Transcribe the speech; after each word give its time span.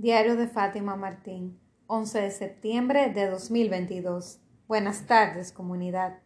Diario 0.00 0.36
de 0.36 0.46
Fátima 0.46 0.94
Martín, 0.94 1.58
11 1.88 2.20
de 2.20 2.30
septiembre 2.30 3.12
de 3.12 3.28
2022. 3.28 4.38
Buenas 4.68 5.08
tardes, 5.08 5.50
comunidad. 5.50 6.20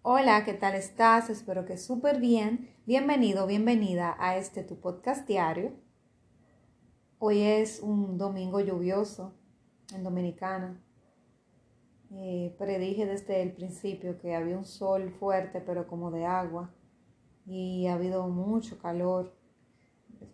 Hola, 0.00 0.46
¿qué 0.46 0.54
tal 0.54 0.74
estás? 0.74 1.28
Espero 1.28 1.66
que 1.66 1.76
súper 1.76 2.18
bien. 2.18 2.70
Bienvenido, 2.86 3.46
bienvenida 3.46 4.16
a 4.18 4.38
este 4.38 4.62
tu 4.62 4.80
podcast 4.80 5.28
diario. 5.28 5.74
Hoy 7.18 7.42
es 7.42 7.80
un 7.80 8.16
domingo 8.16 8.60
lluvioso 8.60 9.34
en 9.94 10.02
Dominicana. 10.02 10.82
Eh, 12.12 12.56
predije 12.58 13.04
desde 13.04 13.42
el 13.42 13.52
principio 13.52 14.18
que 14.18 14.34
había 14.34 14.56
un 14.56 14.64
sol 14.64 15.10
fuerte, 15.20 15.60
pero 15.60 15.86
como 15.86 16.10
de 16.10 16.24
agua, 16.24 16.72
y 17.44 17.88
ha 17.88 17.94
habido 17.96 18.26
mucho 18.28 18.78
calor 18.78 19.38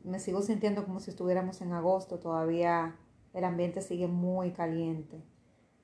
me 0.06 0.20
sigo 0.20 0.40
sintiendo 0.40 0.84
como 0.84 1.00
si 1.00 1.10
estuviéramos 1.10 1.60
en 1.60 1.72
agosto, 1.72 2.18
todavía 2.18 2.96
el 3.34 3.44
ambiente 3.44 3.82
sigue 3.82 4.06
muy 4.06 4.52
caliente. 4.52 5.20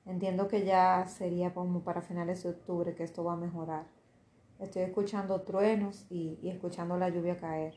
Entiendo 0.06 0.48
que 0.48 0.64
ya 0.64 1.06
sería 1.06 1.52
como 1.52 1.82
para 1.82 2.02
finales 2.02 2.42
de 2.42 2.50
octubre 2.50 2.94
que 2.94 3.02
esto 3.02 3.24
va 3.24 3.34
a 3.34 3.36
mejorar. 3.36 3.86
Estoy 4.60 4.82
escuchando 4.82 5.42
truenos 5.42 6.06
y, 6.08 6.38
escuchando 6.44 6.96
la 6.96 7.08
lluvia 7.08 7.36
caer. 7.36 7.74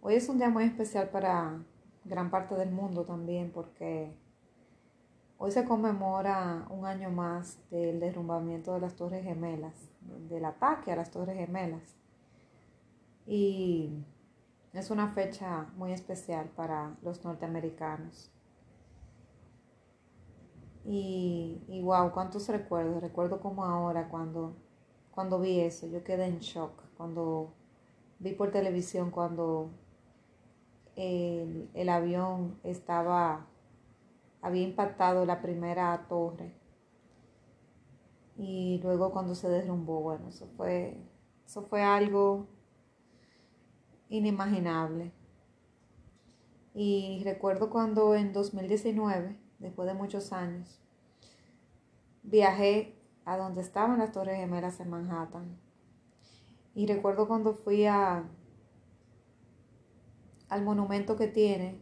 Hoy 0.00 0.14
es 0.14 0.28
un 0.30 0.38
día 0.38 0.48
muy 0.48 0.64
especial 0.64 1.10
para 1.10 1.62
gran 2.04 2.30
parte 2.30 2.54
del 2.54 2.70
mundo 2.70 3.04
también 3.04 3.52
porque 3.52 4.16
hoy 5.36 5.50
se 5.50 5.64
conmemora 5.64 6.66
un 6.70 6.86
año 6.86 7.10
más 7.10 7.58
del 7.70 8.00
derrumbamiento 8.00 8.72
de 8.72 8.80
las 8.80 8.96
Torres 8.96 9.22
Gemelas, 9.22 9.90
del 10.30 10.46
ataque 10.46 10.92
a 10.92 10.96
las 10.96 11.10
Torres 11.10 11.36
Gemelas. 11.36 11.94
Y 13.26 14.02
es 14.72 14.90
una 14.90 15.08
fecha 15.08 15.66
muy 15.76 15.92
especial 15.92 16.48
para 16.50 16.96
los 17.02 17.24
norteamericanos. 17.24 18.30
Y, 20.84 21.62
y 21.68 21.82
wow, 21.82 22.12
cuántos 22.12 22.48
recuerdos. 22.48 23.02
Recuerdo 23.02 23.40
como 23.40 23.64
ahora 23.64 24.08
cuando, 24.08 24.56
cuando 25.10 25.40
vi 25.40 25.60
eso, 25.60 25.86
yo 25.88 26.04
quedé 26.04 26.26
en 26.26 26.38
shock. 26.38 26.72
Cuando 26.96 27.52
vi 28.18 28.32
por 28.32 28.50
televisión 28.52 29.10
cuando 29.10 29.70
el, 30.94 31.68
el 31.74 31.88
avión 31.88 32.58
estaba, 32.62 33.46
había 34.40 34.62
impactado 34.62 35.26
la 35.26 35.42
primera 35.42 36.06
torre. 36.08 36.54
Y 38.36 38.80
luego 38.82 39.10
cuando 39.10 39.34
se 39.34 39.48
derrumbó, 39.48 40.00
bueno, 40.00 40.28
eso 40.28 40.46
fue, 40.56 40.96
eso 41.44 41.62
fue 41.62 41.82
algo 41.82 42.46
inimaginable. 44.10 45.12
Y 46.74 47.22
recuerdo 47.24 47.70
cuando 47.70 48.14
en 48.14 48.32
2019, 48.32 49.36
después 49.58 49.88
de 49.88 49.94
muchos 49.94 50.32
años, 50.32 50.80
viajé 52.22 52.96
a 53.24 53.36
donde 53.36 53.62
estaban 53.62 53.98
las 53.98 54.12
Torres 54.12 54.36
Gemelas 54.36 54.78
en 54.80 54.90
Manhattan. 54.90 55.58
Y 56.74 56.86
recuerdo 56.86 57.26
cuando 57.26 57.54
fui 57.54 57.86
a, 57.86 58.28
al 60.48 60.62
monumento 60.62 61.16
que 61.16 61.26
tiene, 61.26 61.80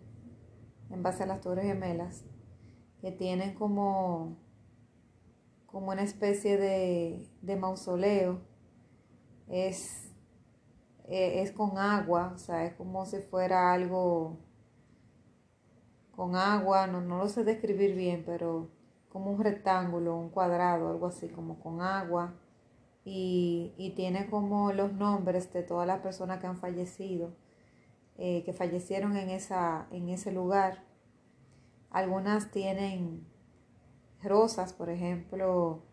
en 0.91 1.03
base 1.03 1.25
a 1.25 1.27
las 1.27 1.41
Torres 1.41 1.67
Gemelas, 1.67 2.25
que 3.01 3.13
tienen 3.13 3.55
como, 3.55 4.37
como 5.67 5.91
una 5.91 6.03
especie 6.03 6.57
de, 6.57 7.29
de 7.43 7.57
mausoleo. 7.57 8.41
Es 9.49 10.08
eh, 11.09 11.43
es 11.43 11.53
con 11.53 11.79
agua, 11.79 12.33
o 12.35 12.39
sea, 12.39 12.65
es 12.67 12.75
como 12.75 13.07
si 13.07 13.19
fuera 13.19 13.73
algo 13.73 14.39
con 16.15 16.37
agua, 16.37 16.87
no, 16.87 17.01
no 17.01 17.19
lo 17.19 17.29
sé 17.29 17.45
describir 17.45 17.95
bien, 17.95 18.25
pero 18.27 18.69
como 19.09 19.31
un 19.31 19.43
rectángulo, 19.43 20.17
un 20.17 20.31
cuadrado, 20.31 20.91
algo 20.91 21.07
así, 21.07 21.29
como 21.29 21.61
con 21.61 21.81
agua. 21.81 22.35
Y, 23.05 23.73
y 23.79 23.91
tiene 23.95 24.29
como 24.29 24.73
los 24.73 24.93
nombres 24.93 25.53
de 25.53 25.63
todas 25.63 25.87
las 25.87 26.01
personas 26.01 26.41
que 26.41 26.47
han 26.47 26.59
fallecido, 26.59 27.35
eh, 28.19 28.43
que 28.45 28.53
fallecieron 28.53 29.17
en, 29.17 29.31
esa, 29.31 29.87
en 29.93 30.09
ese 30.11 30.33
lugar. 30.33 30.85
Algunas 31.91 32.51
tienen 32.51 33.27
rosas, 34.23 34.73
por 34.75 34.91
ejemplo, 34.91 35.85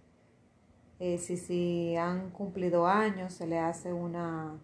eh, 1.00 1.18
si, 1.20 1.38
si 1.38 1.96
han 1.96 2.31
cumplido 2.31 2.88
años, 2.88 3.34
se 3.34 3.48
le 3.48 3.59
hace 3.59 3.94
una, 3.94 4.59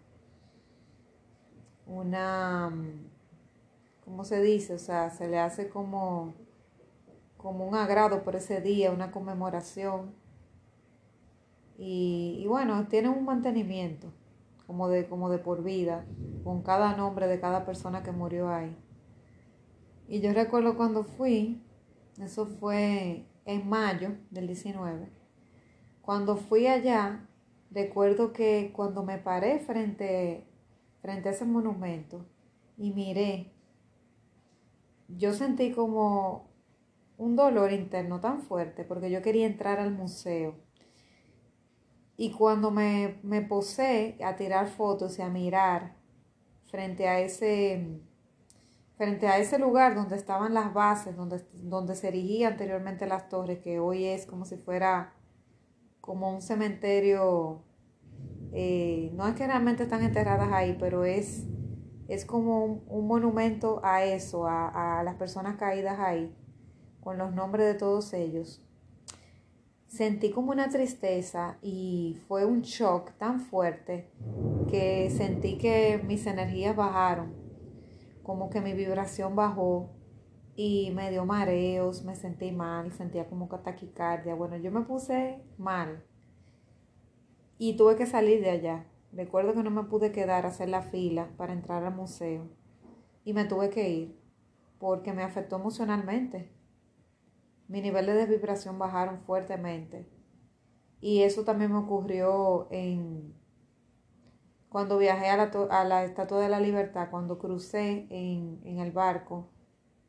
una, 1.98 2.72
¿cómo 4.04 4.24
se 4.24 4.42
dice? 4.42 4.74
O 4.74 4.78
sea, 4.78 5.10
se 5.10 5.28
le 5.28 5.38
hace 5.38 5.68
como, 5.68 6.34
como 7.36 7.66
un 7.66 7.74
agrado 7.74 8.22
por 8.24 8.36
ese 8.36 8.60
día, 8.60 8.90
una 8.90 9.10
conmemoración. 9.10 10.14
Y, 11.78 12.44
bueno, 12.48 12.86
tiene 12.88 13.08
un 13.08 13.24
mantenimiento 13.24 14.12
como 14.66 14.88
de, 14.88 15.08
como 15.08 15.30
de 15.30 15.38
por 15.38 15.62
vida, 15.62 16.04
con 16.44 16.62
cada 16.62 16.96
nombre 16.96 17.26
de 17.26 17.40
cada 17.40 17.64
persona 17.64 18.02
que 18.02 18.12
murió 18.12 18.50
ahí. 18.50 18.76
Y 20.08 20.20
yo 20.20 20.32
recuerdo 20.32 20.76
cuando 20.76 21.04
fui, 21.04 21.62
eso 22.20 22.46
fue 22.46 23.26
en 23.44 23.68
mayo 23.68 24.10
del 24.30 24.46
19, 24.46 25.08
cuando 26.02 26.36
fui 26.36 26.66
allá, 26.66 27.26
recuerdo 27.70 28.32
que 28.32 28.72
cuando 28.74 29.02
me 29.02 29.18
paré 29.18 29.58
frente 29.60 30.46
frente 31.02 31.28
a 31.28 31.32
ese 31.32 31.44
monumento 31.44 32.24
y 32.78 32.92
miré, 32.92 33.52
yo 35.08 35.34
sentí 35.34 35.72
como 35.72 36.48
un 37.18 37.36
dolor 37.36 37.72
interno 37.72 38.20
tan 38.20 38.40
fuerte 38.40 38.84
porque 38.84 39.10
yo 39.10 39.20
quería 39.20 39.46
entrar 39.46 39.78
al 39.78 39.92
museo. 39.92 40.54
Y 42.16 42.30
cuando 42.32 42.70
me, 42.70 43.18
me 43.22 43.42
posé 43.42 44.16
a 44.24 44.36
tirar 44.36 44.68
fotos 44.68 45.18
y 45.18 45.22
a 45.22 45.28
mirar 45.28 45.96
frente 46.70 47.08
a 47.08 47.20
ese, 47.20 48.00
frente 48.96 49.26
a 49.26 49.38
ese 49.38 49.58
lugar 49.58 49.94
donde 49.94 50.16
estaban 50.16 50.54
las 50.54 50.72
bases, 50.72 51.16
donde, 51.16 51.44
donde 51.54 51.96
se 51.96 52.08
erigían 52.08 52.52
anteriormente 52.52 53.06
las 53.06 53.28
torres, 53.28 53.58
que 53.58 53.80
hoy 53.80 54.04
es 54.04 54.24
como 54.24 54.44
si 54.44 54.56
fuera 54.56 55.14
como 56.00 56.32
un 56.32 56.42
cementerio 56.42 57.64
eh, 58.52 59.10
no 59.14 59.26
es 59.26 59.34
que 59.34 59.46
realmente 59.46 59.84
están 59.84 60.02
enterradas 60.02 60.52
ahí, 60.52 60.76
pero 60.78 61.04
es, 61.04 61.46
es 62.08 62.26
como 62.26 62.64
un, 62.66 63.06
monumento 63.06 63.80
a 63.82 64.04
eso, 64.04 64.46
a, 64.46 64.98
a, 64.98 65.02
las 65.02 65.14
personas 65.14 65.56
caídas 65.56 65.98
ahí, 65.98 66.34
con 67.00 67.16
los 67.16 67.32
nombres 67.32 67.66
de 67.66 67.74
todos 67.74 68.12
ellos. 68.12 68.62
Sentí 69.86 70.30
como 70.30 70.52
una 70.52 70.68
tristeza 70.68 71.58
y 71.62 72.18
fue 72.28 72.44
un 72.44 72.62
shock 72.62 73.12
tan 73.18 73.40
fuerte 73.40 74.10
que 74.68 75.10
sentí 75.10 75.58
que 75.58 76.00
mis 76.04 76.26
energías 76.26 76.76
bajaron, 76.76 77.34
como 78.22 78.50
que 78.50 78.60
mi 78.60 78.74
vibración 78.74 79.34
bajó 79.34 79.90
y 80.56 80.90
me 80.94 81.10
dio 81.10 81.24
mareos, 81.24 82.04
me 82.04 82.14
sentí 82.16 82.52
mal, 82.52 82.92
sentía 82.92 83.26
como 83.26 83.48
taquicardia. 83.48 84.34
Bueno, 84.34 84.56
yo 84.56 84.70
me 84.70 84.82
puse 84.82 85.42
mal 85.58 86.04
y 87.64 87.74
tuve 87.74 87.94
que 87.94 88.06
salir 88.06 88.40
de 88.40 88.50
allá. 88.50 88.86
Recuerdo 89.12 89.54
que 89.54 89.62
no 89.62 89.70
me 89.70 89.84
pude 89.84 90.10
quedar 90.10 90.44
a 90.44 90.48
hacer 90.48 90.68
la 90.68 90.82
fila 90.82 91.30
para 91.36 91.52
entrar 91.52 91.84
al 91.84 91.94
museo 91.94 92.48
y 93.24 93.34
me 93.34 93.44
tuve 93.44 93.70
que 93.70 93.88
ir 93.88 94.20
porque 94.80 95.12
me 95.12 95.22
afectó 95.22 95.54
emocionalmente. 95.54 96.50
Mi 97.68 97.80
nivel 97.80 98.06
de 98.06 98.26
vibración 98.26 98.80
bajaron 98.80 99.20
fuertemente 99.20 100.08
y 101.00 101.22
eso 101.22 101.44
también 101.44 101.70
me 101.70 101.78
ocurrió 101.78 102.66
en 102.72 103.32
cuando 104.68 104.98
viajé 104.98 105.28
a 105.28 105.36
la, 105.36 105.44
a 105.70 105.84
la 105.84 106.02
Estatua 106.02 106.40
de 106.40 106.48
la 106.48 106.58
Libertad, 106.58 107.10
cuando 107.12 107.38
crucé 107.38 108.08
en, 108.10 108.60
en 108.64 108.80
el 108.80 108.90
barco, 108.90 109.50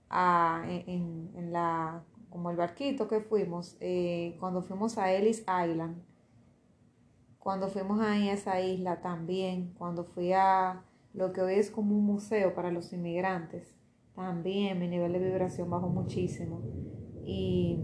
a, 0.09 0.63
en, 0.67 1.31
en, 1.35 1.53
la, 1.53 2.03
como 2.31 2.49
el 2.49 2.57
barquito 2.57 3.07
que 3.07 3.19
fuimos, 3.19 3.77
eh, 3.79 4.37
cuando 4.39 4.63
fuimos 4.63 4.97
a 4.97 5.13
Ellis 5.13 5.41
Island 5.41 6.01
cuando 7.43 7.67
fuimos 7.67 7.99
ahí 7.99 8.29
a 8.29 8.33
esa 8.33 8.61
isla 8.61 9.01
también, 9.01 9.73
cuando 9.77 10.05
fui 10.05 10.31
a 10.31 10.81
lo 11.13 11.33
que 11.33 11.41
hoy 11.41 11.55
es 11.55 11.69
como 11.69 11.93
un 11.93 12.05
museo 12.05 12.55
para 12.55 12.71
los 12.71 12.93
inmigrantes, 12.93 13.75
también 14.15 14.79
mi 14.79 14.87
nivel 14.87 15.11
de 15.11 15.19
vibración 15.19 15.69
bajó 15.69 15.89
muchísimo. 15.89 16.61
Y, 17.25 17.83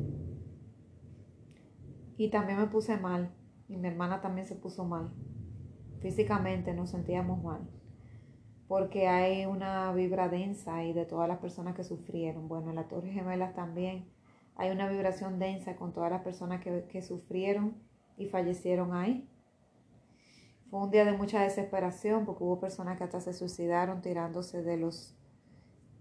y 2.16 2.30
también 2.30 2.58
me 2.58 2.68
puse 2.68 2.96
mal. 2.96 3.34
Y 3.68 3.76
mi 3.76 3.90
hermana 3.90 4.22
también 4.22 4.48
se 4.48 4.56
puso 4.56 4.86
mal. 4.86 5.12
Físicamente 6.00 6.74
nos 6.74 6.92
sentíamos 6.92 7.44
mal. 7.44 7.70
Porque 8.70 9.10
hay 9.10 9.46
una 9.46 9.92
vibra 9.92 10.30
densa 10.30 10.78
ahí 10.78 10.94
de 10.94 11.04
todas 11.04 11.28
las 11.28 11.40
personas 11.40 11.76
que 11.76 11.84
sufrieron. 11.84 12.48
Bueno, 12.48 12.70
en 12.70 12.78
la 12.78 12.88
Torre 12.88 13.12
Gemelas 13.12 13.54
también 13.56 14.06
hay 14.56 14.72
una 14.72 14.88
vibración 14.88 15.38
densa 15.38 15.76
con 15.76 15.92
todas 15.92 16.12
las 16.12 16.22
personas 16.22 16.62
que, 16.62 16.86
que 16.86 17.02
sufrieron 17.02 17.74
y 18.16 18.28
fallecieron 18.28 18.94
ahí. 18.94 19.30
Fue 20.70 20.80
un 20.82 20.92
día 20.92 21.04
de 21.04 21.14
mucha 21.14 21.42
desesperación 21.42 22.26
porque 22.26 22.44
hubo 22.44 22.60
personas 22.60 22.98
que 22.98 23.04
hasta 23.04 23.20
se 23.22 23.34
suicidaron 23.34 24.02
tirándose 24.02 24.62
de 24.62 24.78
los, 24.78 25.16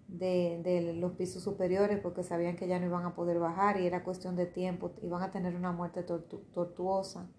de, 0.08 0.60
de, 0.62 0.92
los 0.94 1.12
pisos 1.12 1.42
superiores 1.42 2.00
porque 2.00 2.22
sabían 2.22 2.56
que 2.56 2.68
ya 2.68 2.78
no 2.78 2.86
iban 2.86 3.06
a 3.06 3.14
poder 3.14 3.38
bajar 3.38 3.80
y 3.80 3.86
era 3.86 4.04
cuestión 4.04 4.36
de 4.36 4.46
tiempo, 4.46 4.92
iban 5.02 5.22
a 5.22 5.30
tener 5.30 5.56
una 5.56 5.72
muerte 5.72 6.02
tortuosa 6.02 7.30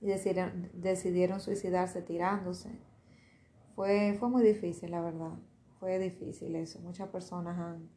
y 0.00 0.06
decidieron, 0.08 0.70
decidieron 0.74 1.40
suicidarse 1.40 2.02
tirándose. 2.02 2.70
Fue, 3.74 4.14
fue 4.18 4.28
muy 4.28 4.42
difícil, 4.42 4.90
la 4.90 5.00
verdad. 5.00 5.32
Fue 5.80 5.98
difícil 5.98 6.56
eso. 6.56 6.80
Muchas 6.80 7.08
personas 7.08 7.58
han, 7.58 7.88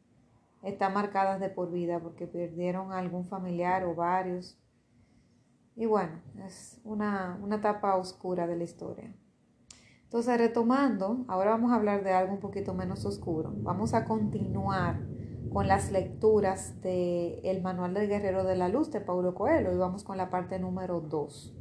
están 0.62 0.94
marcadas 0.94 1.40
de 1.40 1.50
por 1.50 1.70
vida 1.70 2.00
porque 2.00 2.26
perdieron 2.26 2.92
a 2.92 2.98
algún 2.98 3.26
familiar 3.26 3.84
o 3.84 3.94
varios. 3.94 4.58
Y 5.80 5.86
bueno, 5.86 6.20
es 6.46 6.78
una, 6.84 7.40
una 7.42 7.56
etapa 7.56 7.96
oscura 7.96 8.46
de 8.46 8.54
la 8.54 8.64
historia. 8.64 9.16
Entonces, 10.02 10.36
retomando, 10.36 11.24
ahora 11.26 11.52
vamos 11.52 11.72
a 11.72 11.76
hablar 11.76 12.04
de 12.04 12.12
algo 12.12 12.34
un 12.34 12.38
poquito 12.38 12.74
menos 12.74 13.06
oscuro. 13.06 13.54
Vamos 13.56 13.94
a 13.94 14.04
continuar 14.04 15.00
con 15.50 15.68
las 15.68 15.90
lecturas 15.90 16.82
del 16.82 17.40
el 17.44 17.62
Manual 17.62 17.94
del 17.94 18.10
Guerrero 18.10 18.44
de 18.44 18.56
la 18.56 18.68
Luz 18.68 18.90
de 18.90 19.00
Paulo 19.00 19.34
Coelho 19.34 19.72
y 19.72 19.78
vamos 19.78 20.04
con 20.04 20.18
la 20.18 20.28
parte 20.28 20.58
número 20.58 21.00
2. 21.00 21.56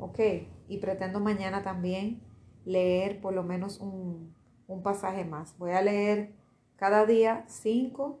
Ok, 0.00 0.20
y 0.68 0.76
pretendo 0.76 1.20
mañana 1.20 1.62
también 1.62 2.20
leer 2.66 3.22
por 3.22 3.32
lo 3.32 3.42
menos 3.42 3.80
un, 3.80 4.34
un 4.66 4.82
pasaje 4.82 5.24
más. 5.24 5.56
Voy 5.56 5.70
a 5.70 5.80
leer 5.80 6.34
cada 6.76 7.06
día 7.06 7.46
cinco, 7.48 8.20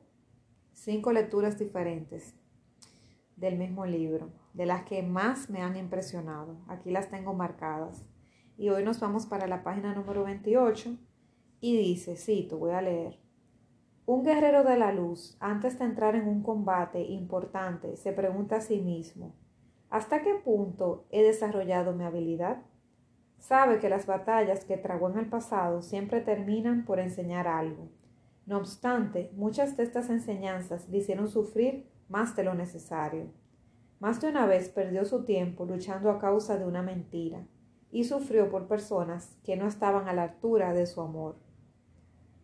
cinco 0.72 1.12
lecturas 1.12 1.58
diferentes 1.58 2.34
del 3.36 3.58
mismo 3.58 3.84
libro, 3.84 4.30
de 4.56 4.64
las 4.64 4.84
que 4.84 5.02
más 5.02 5.50
me 5.50 5.60
han 5.60 5.76
impresionado. 5.76 6.56
Aquí 6.66 6.90
las 6.90 7.10
tengo 7.10 7.34
marcadas. 7.34 8.06
Y 8.56 8.70
hoy 8.70 8.82
nos 8.82 8.98
vamos 9.00 9.26
para 9.26 9.46
la 9.46 9.62
página 9.62 9.94
número 9.94 10.24
28 10.24 10.96
y 11.60 11.76
dice, 11.76 12.16
cito, 12.16 12.56
voy 12.56 12.70
a 12.70 12.80
leer. 12.80 13.18
Un 14.06 14.24
guerrero 14.24 14.64
de 14.64 14.78
la 14.78 14.92
luz, 14.92 15.36
antes 15.40 15.78
de 15.78 15.84
entrar 15.84 16.16
en 16.16 16.26
un 16.26 16.42
combate 16.42 17.02
importante, 17.02 17.96
se 17.96 18.12
pregunta 18.12 18.56
a 18.56 18.60
sí 18.62 18.80
mismo, 18.80 19.34
¿hasta 19.90 20.22
qué 20.22 20.34
punto 20.34 21.06
he 21.10 21.22
desarrollado 21.22 21.92
mi 21.92 22.04
habilidad? 22.04 22.62
Sabe 23.38 23.78
que 23.78 23.90
las 23.90 24.06
batallas 24.06 24.64
que 24.64 24.78
tragó 24.78 25.10
en 25.10 25.18
el 25.18 25.28
pasado 25.28 25.82
siempre 25.82 26.22
terminan 26.22 26.86
por 26.86 26.98
enseñar 26.98 27.46
algo. 27.46 27.90
No 28.46 28.56
obstante, 28.56 29.30
muchas 29.34 29.76
de 29.76 29.82
estas 29.82 30.08
enseñanzas 30.08 30.88
le 30.88 30.98
hicieron 30.98 31.28
sufrir 31.28 31.90
más 32.08 32.34
de 32.36 32.44
lo 32.44 32.54
necesario. 32.54 33.26
Más 33.98 34.20
de 34.20 34.28
una 34.28 34.46
vez 34.46 34.68
perdió 34.68 35.04
su 35.04 35.24
tiempo 35.24 35.64
luchando 35.64 36.10
a 36.10 36.18
causa 36.18 36.58
de 36.58 36.66
una 36.66 36.82
mentira 36.82 37.46
y 37.90 38.04
sufrió 38.04 38.50
por 38.50 38.68
personas 38.68 39.36
que 39.42 39.56
no 39.56 39.66
estaban 39.66 40.08
a 40.08 40.12
la 40.12 40.24
altura 40.24 40.74
de 40.74 40.86
su 40.86 41.00
amor. 41.00 41.36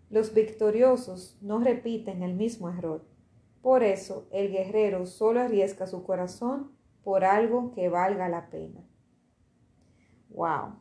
Los 0.09 0.35
victoriosos 0.35 1.39
no 1.41 1.59
repiten 1.59 2.23
el 2.23 2.35
mismo 2.35 2.69
error. 2.69 3.05
Por 3.61 3.83
eso 3.83 4.27
el 4.31 4.51
guerrero 4.51 5.07
solo 5.07 5.41
arriesga 5.41 5.87
su 5.87 6.03
corazón 6.05 6.73
por 7.05 7.25
algo 7.25 7.73
que 7.73 7.89
valga 7.89 8.29
la 8.29 8.51
pena. 8.51 8.81
Wow. 10.31 10.75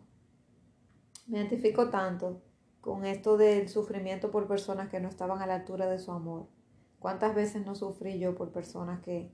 Me 1.28 1.40
identifico 1.40 1.90
tanto 1.90 2.42
con 2.82 3.06
esto 3.06 3.38
del 3.38 3.70
sufrimiento 3.70 4.32
por 4.32 4.48
personas 4.48 4.90
que 4.90 5.00
no 5.00 5.08
estaban 5.08 5.42
a 5.42 5.48
la 5.48 5.56
altura 5.56 5.88
de 5.88 6.00
su 6.00 6.12
amor. 6.12 6.48
¿Cuántas 7.00 7.36
veces 7.36 7.66
no 7.66 7.76
sufrí 7.76 8.20
yo 8.20 8.36
por 8.36 8.52
personas 8.52 9.02
que, 9.02 9.32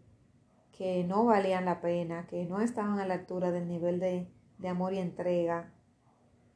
que 0.77 1.03
no 1.03 1.25
valían 1.25 1.65
la 1.65 1.81
pena, 1.81 2.27
que 2.27 2.45
no 2.45 2.61
estaban 2.61 2.99
a 2.99 3.07
la 3.07 3.15
altura 3.15 3.51
del 3.51 3.67
nivel 3.67 3.99
de, 3.99 4.31
de 4.59 4.67
amor 4.67 4.93
y 4.93 4.99
entrega 4.99 5.73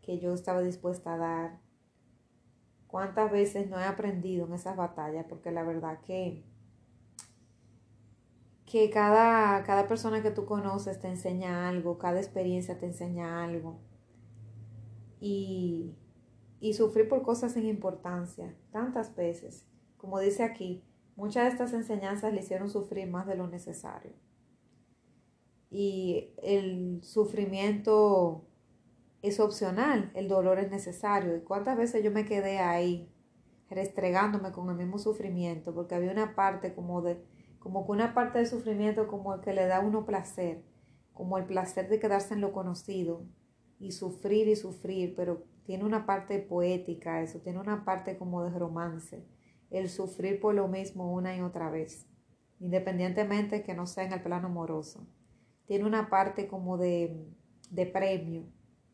que 0.03 0.19
yo 0.19 0.31
estaba 0.35 0.62
dispuesta 0.62 1.15
a 1.15 1.18
dar. 1.18 1.59
¿Cuántas 2.85 3.31
veces 3.31 3.68
no 3.68 3.79
he 3.79 3.83
aprendido 3.83 4.45
en 4.45 4.53
esas 4.53 4.77
batallas? 4.77 5.25
Porque 5.27 5.50
la 5.50 5.63
verdad 5.63 6.01
que, 6.01 6.44
que 8.68 8.91
cada, 8.91 9.63
cada 9.63 9.88
persona 9.88 10.21
que 10.21 10.29
tú 10.29 10.45
conoces 10.45 11.00
te 11.00 11.07
enseña 11.07 11.68
algo, 11.68 11.97
cada 11.97 12.19
experiencia 12.19 12.77
te 12.77 12.85
enseña 12.85 13.44
algo. 13.44 13.79
Y, 15.19 15.95
y 16.59 16.73
sufrir 16.73 17.09
por 17.09 17.23
cosas 17.23 17.53
sin 17.53 17.65
importancia, 17.65 18.56
tantas 18.71 19.15
veces. 19.15 19.65
Como 19.97 20.19
dice 20.19 20.44
aquí, 20.44 20.83
muchas 21.21 21.44
de 21.44 21.50
estas 21.50 21.73
enseñanzas 21.73 22.33
le 22.33 22.39
hicieron 22.39 22.69
sufrir 22.69 23.07
más 23.07 23.27
de 23.27 23.35
lo 23.35 23.47
necesario 23.47 24.13
y 25.71 26.33
el 26.44 27.01
sufrimiento 27.01 28.45
es 29.21 29.39
opcional, 29.39 30.12
el 30.15 30.27
dolor 30.27 30.59
es 30.59 30.69
necesario. 30.69 31.38
¿Y 31.38 31.41
cuántas 31.41 31.77
veces 31.77 32.03
yo 32.03 32.12
me 32.12 32.25
quedé 32.25 32.59
ahí 32.59 33.09
restregándome 33.69 34.51
con 34.51 34.69
el 34.69 34.75
mismo 34.75 35.00
sufrimiento? 35.00 35.73
Porque 35.73 35.95
había 35.95 36.12
una 36.12 36.35
parte 36.35 36.75
como 36.75 37.01
de, 37.01 37.23
como 37.57 37.85
que 37.85 37.94
una 37.94 38.13
parte 38.13 38.39
del 38.39 38.47
sufrimiento 38.47 39.07
como 39.07 39.33
el 39.33 39.39
que 39.39 39.53
le 39.53 39.65
da 39.65 39.77
a 39.77 39.85
uno 39.85 40.06
placer, 40.06 40.65
como 41.13 41.38
el 41.38 41.45
placer 41.45 41.88
de 41.88 42.00
quedarse 42.00 42.33
en 42.33 42.41
lo 42.41 42.51
conocido 42.51 43.23
y 43.79 43.94
sufrir 43.94 44.50
y 44.50 44.57
sufrir, 44.57 45.15
pero 45.15 45.45
tiene 45.63 45.85
una 45.85 46.06
parte 46.06 46.39
poética 46.39 47.21
eso, 47.21 47.39
tiene 47.39 47.59
una 47.59 47.85
parte 47.85 48.18
como 48.18 48.44
de 48.44 48.59
romance, 48.59 49.25
el 49.71 49.89
sufrir 49.89 50.39
por 50.39 50.53
lo 50.53 50.68
mismo 50.68 51.12
una 51.12 51.35
y 51.35 51.41
otra 51.41 51.71
vez, 51.71 52.06
independientemente 52.59 53.63
que 53.63 53.73
no 53.73 53.88
sea 53.88 54.03
en 54.03 54.13
el 54.13 54.21
plano 54.21 54.47
amoroso 54.47 55.07
tiene 55.71 55.85
una 55.85 56.09
parte 56.09 56.47
como 56.50 56.77
de, 56.77 57.25
de 57.69 57.85
premio 57.85 58.44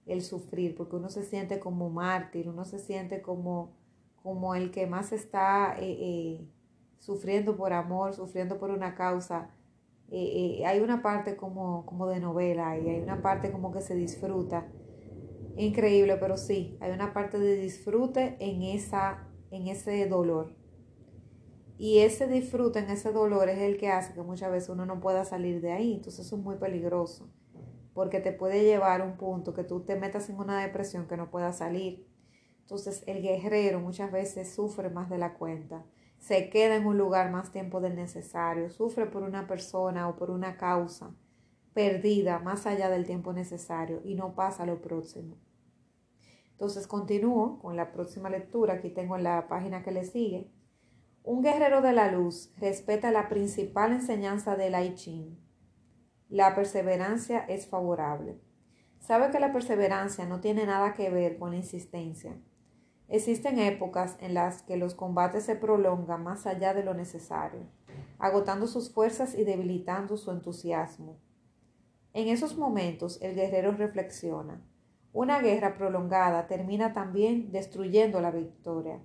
el 0.05 0.21
sufrir, 0.21 0.75
porque 0.75 0.95
uno 0.95 1.09
se 1.09 1.23
siente 1.23 1.59
como 1.59 1.89
mártir, 1.89 2.47
uno 2.47 2.65
se 2.65 2.77
siente 2.77 3.23
como, 3.23 3.75
como 4.21 4.53
el 4.53 4.69
que 4.69 4.85
más 4.85 5.11
está 5.11 5.75
eh, 5.79 5.97
eh, 5.99 6.47
sufriendo 6.99 7.57
por 7.57 7.73
amor, 7.73 8.13
sufriendo 8.13 8.59
por 8.59 8.69
una 8.69 8.93
causa. 8.93 9.49
Eh, 10.11 10.61
hay 10.67 10.79
una 10.81 11.01
parte 11.01 11.35
como, 11.35 11.83
como 11.87 12.05
de 12.05 12.19
novela 12.19 12.77
y 12.77 12.87
hay 12.87 13.01
una 13.01 13.23
parte 13.23 13.51
como 13.51 13.71
que 13.71 13.81
se 13.81 13.95
disfruta. 13.95 14.67
Increíble, 15.57 16.17
pero 16.17 16.37
sí, 16.37 16.77
hay 16.79 16.91
una 16.91 17.11
parte 17.11 17.39
de 17.39 17.55
disfrute 17.55 18.37
en, 18.39 18.61
esa, 18.61 19.27
en 19.49 19.67
ese 19.67 20.07
dolor. 20.07 20.55
Y 21.77 21.99
ese 21.99 22.27
disfrute 22.27 22.79
en 22.79 22.89
ese 22.89 23.11
dolor 23.11 23.49
es 23.49 23.59
el 23.59 23.77
que 23.77 23.89
hace 23.89 24.13
que 24.13 24.21
muchas 24.21 24.51
veces 24.51 24.69
uno 24.69 24.85
no 24.85 24.99
pueda 24.99 25.25
salir 25.25 25.61
de 25.61 25.71
ahí. 25.71 25.93
Entonces 25.93 26.25
eso 26.25 26.35
es 26.35 26.41
muy 26.41 26.55
peligroso, 26.55 27.29
porque 27.93 28.19
te 28.19 28.31
puede 28.31 28.63
llevar 28.63 29.01
a 29.01 29.03
un 29.03 29.17
punto 29.17 29.53
que 29.53 29.63
tú 29.63 29.81
te 29.81 29.95
metas 29.95 30.29
en 30.29 30.39
una 30.39 30.61
depresión 30.61 31.07
que 31.07 31.17
no 31.17 31.29
puedas 31.29 31.59
salir. 31.59 32.07
Entonces 32.61 33.03
el 33.05 33.21
guerrero 33.21 33.79
muchas 33.79 34.11
veces 34.11 34.53
sufre 34.53 34.89
más 34.89 35.09
de 35.09 35.17
la 35.17 35.35
cuenta, 35.35 35.85
se 36.17 36.49
queda 36.49 36.75
en 36.75 36.85
un 36.85 36.97
lugar 36.97 37.31
más 37.31 37.51
tiempo 37.51 37.79
del 37.79 37.95
necesario, 37.95 38.69
sufre 38.69 39.05
por 39.05 39.23
una 39.23 39.47
persona 39.47 40.09
o 40.09 40.15
por 40.15 40.31
una 40.31 40.57
causa 40.57 41.15
perdida 41.73 42.39
más 42.39 42.65
allá 42.65 42.89
del 42.89 43.05
tiempo 43.05 43.33
necesario 43.33 44.01
y 44.03 44.15
no 44.15 44.33
pasa 44.33 44.65
lo 44.65 44.81
próximo. 44.81 45.37
Entonces 46.53 46.87
continúo 46.87 47.59
con 47.59 47.75
la 47.75 47.91
próxima 47.91 48.31
lectura, 48.31 48.73
aquí 48.73 48.89
tengo 48.89 49.15
en 49.15 49.23
la 49.23 49.47
página 49.47 49.83
que 49.83 49.91
le 49.91 50.03
sigue. 50.03 50.49
Un 51.29 51.41
guerrero 51.41 51.81
de 51.81 51.91
la 51.91 52.09
luz 52.09 52.53
respeta 52.55 53.11
la 53.11 53.27
principal 53.27 53.91
enseñanza 53.91 54.55
del 54.55 54.75
I. 54.81 55.37
La 56.29 56.55
perseverancia 56.55 57.39
es 57.39 57.67
favorable. 57.67 58.39
Sabe 58.99 59.29
que 59.29 59.41
la 59.41 59.51
perseverancia 59.51 60.25
no 60.25 60.39
tiene 60.39 60.65
nada 60.65 60.93
que 60.93 61.09
ver 61.09 61.37
con 61.37 61.51
la 61.51 61.57
insistencia. 61.57 62.39
Existen 63.09 63.59
épocas 63.59 64.15
en 64.21 64.35
las 64.35 64.61
que 64.61 64.77
los 64.77 64.95
combates 64.95 65.43
se 65.43 65.57
prolongan 65.57 66.23
más 66.23 66.47
allá 66.47 66.73
de 66.73 66.85
lo 66.85 66.93
necesario, 66.93 67.67
agotando 68.19 68.65
sus 68.65 68.93
fuerzas 68.93 69.35
y 69.35 69.43
debilitando 69.43 70.15
su 70.15 70.31
entusiasmo. 70.31 71.19
En 72.13 72.29
esos 72.29 72.57
momentos 72.57 73.21
el 73.21 73.35
guerrero 73.35 73.73
reflexiona. 73.73 74.61
Una 75.11 75.41
guerra 75.41 75.75
prolongada 75.75 76.47
termina 76.47 76.93
también 76.93 77.51
destruyendo 77.51 78.21
la 78.21 78.31
victoria. 78.31 79.01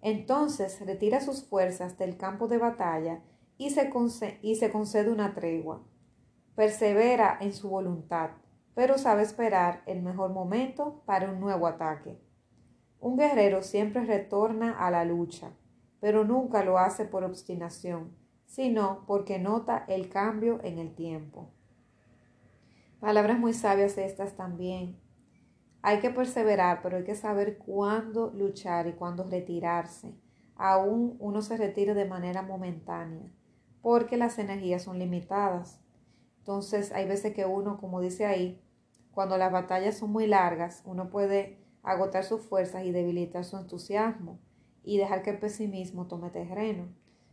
Entonces 0.00 0.80
retira 0.84 1.20
sus 1.20 1.44
fuerzas 1.44 1.98
del 1.98 2.16
campo 2.16 2.48
de 2.48 2.58
batalla 2.58 3.20
y 3.56 3.70
se, 3.70 3.90
y 4.42 4.54
se 4.56 4.70
concede 4.70 5.10
una 5.10 5.34
tregua. 5.34 5.82
Persevera 6.54 7.36
en 7.40 7.52
su 7.52 7.68
voluntad, 7.68 8.30
pero 8.74 8.98
sabe 8.98 9.22
esperar 9.22 9.82
el 9.86 10.02
mejor 10.02 10.30
momento 10.30 11.02
para 11.04 11.30
un 11.30 11.40
nuevo 11.40 11.66
ataque. 11.66 12.20
Un 13.00 13.16
guerrero 13.16 13.62
siempre 13.62 14.04
retorna 14.04 14.78
a 14.78 14.90
la 14.90 15.04
lucha, 15.04 15.50
pero 16.00 16.24
nunca 16.24 16.64
lo 16.64 16.78
hace 16.78 17.04
por 17.04 17.24
obstinación, 17.24 18.16
sino 18.46 19.04
porque 19.06 19.38
nota 19.38 19.84
el 19.88 20.08
cambio 20.08 20.60
en 20.62 20.78
el 20.78 20.94
tiempo. 20.94 21.50
Palabras 23.00 23.38
muy 23.38 23.52
sabias 23.52 23.98
estas 23.98 24.36
también 24.36 24.96
hay 25.82 26.00
que 26.00 26.10
perseverar, 26.10 26.80
pero 26.82 26.96
hay 26.98 27.04
que 27.04 27.14
saber 27.14 27.58
cuándo 27.58 28.30
luchar 28.34 28.86
y 28.88 28.92
cuándo 28.92 29.24
retirarse. 29.24 30.14
Aún 30.56 31.16
uno 31.20 31.40
se 31.42 31.56
retire 31.56 31.94
de 31.94 32.04
manera 32.04 32.42
momentánea, 32.42 33.30
porque 33.80 34.16
las 34.16 34.38
energías 34.38 34.82
son 34.82 34.98
limitadas. 34.98 35.80
Entonces 36.38 36.92
hay 36.92 37.06
veces 37.06 37.34
que 37.34 37.46
uno, 37.46 37.78
como 37.78 38.00
dice 38.00 38.26
ahí, 38.26 38.60
cuando 39.12 39.36
las 39.38 39.52
batallas 39.52 39.96
son 39.98 40.10
muy 40.10 40.26
largas, 40.26 40.82
uno 40.84 41.10
puede 41.10 41.58
agotar 41.82 42.24
sus 42.24 42.42
fuerzas 42.42 42.84
y 42.84 42.92
debilitar 42.92 43.44
su 43.44 43.56
entusiasmo. 43.56 44.38
y 44.84 44.96
dejar 44.96 45.22
que 45.22 45.30
el 45.30 45.38
pesimismo 45.38 46.06
tome 46.06 46.30
terreno. 46.30 46.88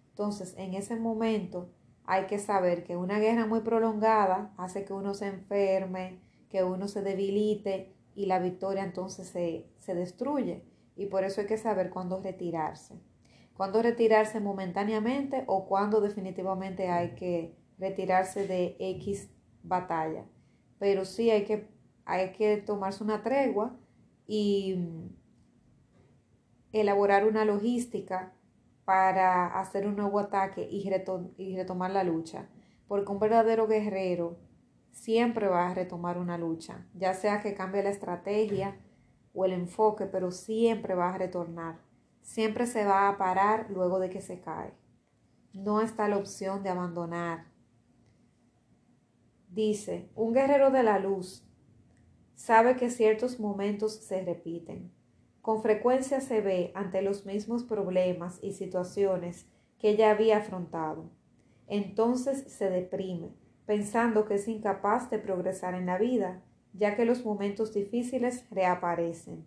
Entonces, 0.09 0.55
en 0.57 0.73
ese 0.73 0.97
momento 0.97 1.69
hay 2.03 2.25
que 2.25 2.37
saber 2.37 2.83
que 2.83 2.97
una 2.97 3.19
guerra 3.19 3.45
muy 3.45 3.61
prolongada 3.61 4.53
hace 4.57 4.83
que 4.83 4.91
uno 4.91 5.13
se 5.13 5.27
enferme, 5.27 6.19
que 6.49 6.63
uno 6.65 6.89
se 6.89 7.01
debilite 7.01 7.94
y 8.15 8.25
la 8.25 8.39
victoria 8.39 8.83
entonces 8.83 9.27
se, 9.27 9.67
se 9.77 9.93
destruye. 9.93 10.63
Y 10.95 11.07
por 11.07 11.23
eso 11.25 11.41
hay 11.41 11.47
que 11.47 11.57
saber 11.57 11.89
cuándo 11.89 12.21
retirarse. 12.21 12.95
Cuándo 13.55 13.81
retirarse 13.81 14.39
momentáneamente 14.39 15.43
o 15.47 15.67
cuándo 15.67 16.01
definitivamente 16.01 16.89
hay 16.89 17.15
que 17.15 17.55
retirarse 17.77 18.47
de 18.47 18.77
X 18.79 19.29
batalla. 19.63 20.25
Pero 20.79 21.05
sí 21.05 21.29
hay 21.29 21.43
que, 21.43 21.67
hay 22.05 22.31
que 22.31 22.57
tomarse 22.57 23.03
una 23.03 23.21
tregua 23.21 23.77
y 24.27 24.75
mm, 24.77 25.09
elaborar 26.71 27.25
una 27.25 27.45
logística 27.45 28.33
para 28.85 29.59
hacer 29.59 29.87
un 29.87 29.95
nuevo 29.95 30.19
ataque 30.19 30.67
y, 30.69 30.87
y 31.37 31.55
retomar 31.57 31.91
la 31.91 32.03
lucha. 32.03 32.47
Porque 32.87 33.11
un 33.11 33.19
verdadero 33.19 33.67
guerrero 33.67 34.37
siempre 34.95 35.49
va 35.49 35.69
a 35.69 35.73
retomar 35.73 36.17
una 36.17 36.37
lucha, 36.37 36.87
ya 36.93 37.13
sea 37.13 37.41
que 37.41 37.53
cambie 37.53 37.83
la 37.83 37.89
estrategia 37.89 38.79
o 39.33 39.43
el 39.45 39.51
enfoque, 39.51 40.05
pero 40.05 40.31
siempre 40.31 40.95
va 40.95 41.13
a 41.13 41.17
retornar. 41.17 41.79
Siempre 42.21 42.65
se 42.65 42.85
va 42.85 43.09
a 43.09 43.17
parar 43.17 43.67
luego 43.69 43.99
de 43.99 44.09
que 44.09 44.21
se 44.21 44.39
cae. 44.39 44.73
No 45.53 45.81
está 45.81 46.07
la 46.07 46.17
opción 46.17 46.63
de 46.63 46.69
abandonar. 46.69 47.45
Dice, 49.49 50.09
un 50.15 50.33
guerrero 50.33 50.71
de 50.71 50.83
la 50.83 50.97
luz 50.97 51.45
sabe 52.33 52.77
que 52.77 52.89
ciertos 52.89 53.39
momentos 53.39 53.93
se 53.93 54.23
repiten. 54.23 54.91
Con 55.41 55.61
frecuencia 55.61 56.21
se 56.21 56.41
ve 56.41 56.71
ante 56.73 57.01
los 57.01 57.25
mismos 57.25 57.63
problemas 57.65 58.39
y 58.41 58.53
situaciones 58.53 59.45
que 59.77 59.97
ya 59.97 60.11
había 60.11 60.37
afrontado. 60.37 61.11
Entonces 61.67 62.51
se 62.51 62.69
deprime, 62.69 63.35
pensando 63.65 64.25
que 64.25 64.35
es 64.35 64.47
incapaz 64.47 65.09
de 65.09 65.19
progresar 65.19 65.73
en 65.75 65.85
la 65.85 65.97
vida, 65.97 66.43
ya 66.73 66.95
que 66.95 67.05
los 67.05 67.25
momentos 67.25 67.73
difíciles 67.73 68.45
reaparecen. 68.51 69.45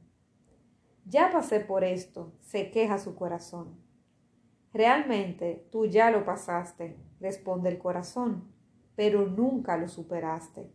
Ya 1.05 1.31
pasé 1.31 1.61
por 1.61 1.85
esto, 1.85 2.33
se 2.41 2.71
queja 2.71 2.99
su 2.99 3.15
corazón. 3.15 3.79
Realmente 4.73 5.67
tú 5.71 5.87
ya 5.87 6.11
lo 6.11 6.25
pasaste, 6.25 6.97
responde 7.21 7.71
el 7.71 7.79
corazón, 7.79 8.45
pero 8.95 9.27
nunca 9.27 9.77
lo 9.77 9.89
superaste. 9.89 10.71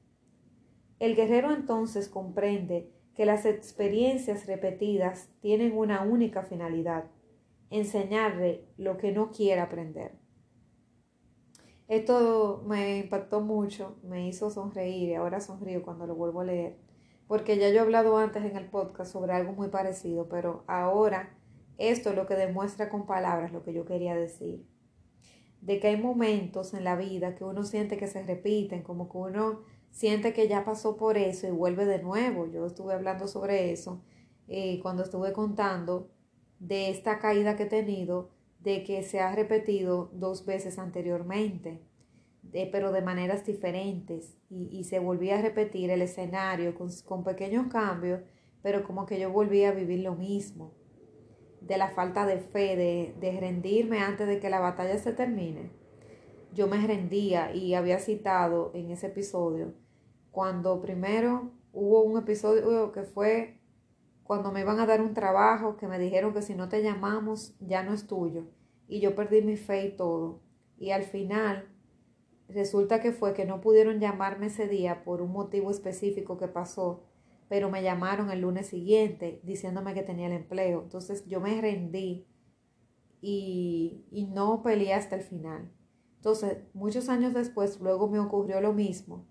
El 0.99 1.15
guerrero 1.15 1.53
entonces 1.53 2.07
comprende 2.07 2.91
que 3.15 3.25
las 3.25 3.45
experiencias 3.45 4.47
repetidas 4.47 5.29
tienen 5.41 5.77
una 5.77 6.01
única 6.01 6.43
finalidad, 6.43 7.05
enseñarle 7.69 8.65
lo 8.77 8.97
que 8.97 9.11
no 9.11 9.31
quiere 9.31 9.61
aprender. 9.61 10.22
Esto 11.87 12.63
me 12.65 12.99
impactó 12.99 13.41
mucho, 13.41 13.97
me 14.03 14.27
hizo 14.27 14.49
sonreír 14.49 15.09
y 15.09 15.13
ahora 15.15 15.41
sonrío 15.41 15.83
cuando 15.83 16.07
lo 16.07 16.15
vuelvo 16.15 16.41
a 16.41 16.45
leer, 16.45 16.77
porque 17.27 17.57
ya 17.57 17.69
yo 17.69 17.75
he 17.75 17.79
hablado 17.79 18.17
antes 18.17 18.43
en 18.45 18.55
el 18.55 18.69
podcast 18.69 19.11
sobre 19.11 19.33
algo 19.33 19.53
muy 19.53 19.67
parecido, 19.67 20.29
pero 20.29 20.63
ahora 20.67 21.37
esto 21.77 22.11
es 22.11 22.15
lo 22.15 22.25
que 22.25 22.35
demuestra 22.35 22.89
con 22.89 23.05
palabras 23.05 23.51
lo 23.51 23.63
que 23.63 23.73
yo 23.73 23.85
quería 23.85 24.15
decir. 24.15 24.65
De 25.61 25.79
que 25.79 25.87
hay 25.87 25.97
momentos 25.97 26.73
en 26.73 26.83
la 26.83 26.95
vida 26.95 27.35
que 27.35 27.43
uno 27.43 27.63
siente 27.63 27.97
que 27.97 28.07
se 28.07 28.23
repiten, 28.23 28.83
como 28.83 29.09
que 29.09 29.17
uno 29.17 29.61
siente 29.91 30.33
que 30.33 30.47
ya 30.47 30.65
pasó 30.65 30.97
por 30.97 31.17
eso 31.17 31.47
y 31.47 31.51
vuelve 31.51 31.85
de 31.85 32.01
nuevo. 32.01 32.47
Yo 32.47 32.65
estuve 32.65 32.93
hablando 32.93 33.27
sobre 33.27 33.71
eso 33.71 34.01
eh, 34.47 34.79
cuando 34.81 35.03
estuve 35.03 35.31
contando 35.33 36.09
de 36.59 36.89
esta 36.89 37.19
caída 37.19 37.55
que 37.55 37.63
he 37.63 37.67
tenido, 37.67 38.29
de 38.63 38.83
que 38.83 39.03
se 39.03 39.19
ha 39.19 39.35
repetido 39.35 40.09
dos 40.13 40.45
veces 40.45 40.79
anteriormente, 40.79 41.81
pero 42.71 42.91
de 42.91 43.01
maneras 43.01 43.45
diferentes, 43.45 44.37
y, 44.49 44.83
se 44.83 44.99
volvía 44.99 45.39
a 45.39 45.41
repetir 45.41 45.89
el 45.89 46.01
escenario 46.01 46.75
con, 46.75 46.89
con 47.05 47.23
pequeños 47.23 47.67
cambios, 47.67 48.21
pero 48.61 48.83
como 48.83 49.05
que 49.05 49.19
yo 49.19 49.31
volvía 49.31 49.69
a 49.69 49.73
vivir 49.73 50.01
lo 50.01 50.15
mismo, 50.15 50.73
de 51.61 51.77
la 51.77 51.89
falta 51.89 52.25
de 52.25 52.39
fe, 52.39 52.75
de, 52.75 53.15
de 53.19 53.39
rendirme 53.39 53.99
antes 53.99 54.27
de 54.27 54.39
que 54.39 54.49
la 54.49 54.59
batalla 54.59 54.97
se 54.97 55.13
termine. 55.13 55.71
Yo 56.53 56.67
me 56.67 56.85
rendía 56.85 57.53
y 57.55 57.73
había 57.73 57.99
citado 57.99 58.71
en 58.75 58.91
ese 58.91 59.07
episodio 59.07 59.73
cuando 60.33 60.81
primero 60.81 61.51
hubo 61.71 62.01
un 62.01 62.17
episodio 62.17 62.91
que 62.91 63.03
fue 63.03 63.59
cuando 64.23 64.51
me 64.51 64.61
iban 64.61 64.79
a 64.79 64.85
dar 64.85 65.01
un 65.01 65.13
trabajo, 65.13 65.77
que 65.77 65.87
me 65.87 65.99
dijeron 65.99 66.33
que 66.33 66.41
si 66.41 66.55
no 66.55 66.69
te 66.69 66.81
llamamos 66.81 67.55
ya 67.59 67.83
no 67.83 67.93
es 67.93 68.07
tuyo. 68.07 68.45
Y 68.87 68.99
yo 68.99 69.15
perdí 69.15 69.41
mi 69.41 69.57
fe 69.57 69.87
y 69.87 69.95
todo. 69.95 70.41
Y 70.77 70.91
al 70.91 71.03
final 71.03 71.69
resulta 72.47 73.01
que 73.01 73.11
fue 73.11 73.33
que 73.33 73.45
no 73.45 73.61
pudieron 73.61 73.99
llamarme 73.99 74.47
ese 74.47 74.67
día 74.67 75.03
por 75.03 75.21
un 75.21 75.31
motivo 75.31 75.71
específico 75.71 76.37
que 76.37 76.47
pasó, 76.47 77.03
pero 77.49 77.69
me 77.69 77.83
llamaron 77.83 78.31
el 78.31 78.41
lunes 78.41 78.67
siguiente 78.67 79.41
diciéndome 79.43 79.93
que 79.93 80.03
tenía 80.03 80.27
el 80.27 80.33
empleo. 80.33 80.83
Entonces 80.83 81.25
yo 81.27 81.39
me 81.41 81.59
rendí 81.59 82.25
y, 83.21 84.05
y 84.11 84.25
no 84.25 84.61
peleé 84.63 84.93
hasta 84.93 85.15
el 85.15 85.21
final. 85.21 85.71
Entonces, 86.15 86.59
muchos 86.73 87.09
años 87.09 87.33
después, 87.33 87.81
luego 87.81 88.07
me 88.07 88.19
ocurrió 88.19 88.61
lo 88.61 88.71
mismo 88.71 89.25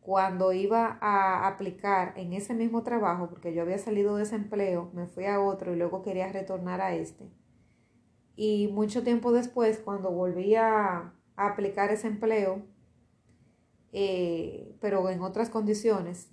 cuando 0.00 0.52
iba 0.52 0.98
a 1.00 1.46
aplicar 1.46 2.14
en 2.16 2.32
ese 2.32 2.54
mismo 2.54 2.82
trabajo, 2.82 3.28
porque 3.28 3.52
yo 3.52 3.62
había 3.62 3.78
salido 3.78 4.16
de 4.16 4.22
ese 4.22 4.34
empleo, 4.34 4.90
me 4.94 5.06
fui 5.06 5.26
a 5.26 5.40
otro 5.40 5.72
y 5.72 5.76
luego 5.76 6.02
quería 6.02 6.32
retornar 6.32 6.80
a 6.80 6.94
este. 6.94 7.30
Y 8.34 8.68
mucho 8.68 9.02
tiempo 9.02 9.32
después, 9.32 9.78
cuando 9.78 10.10
volví 10.10 10.54
a, 10.54 11.14
aplicar 11.36 11.90
ese 11.90 12.06
empleo, 12.06 12.62
eh, 13.92 14.76
pero 14.80 15.08
en 15.08 15.22
otras 15.22 15.48
condiciones, 15.48 16.30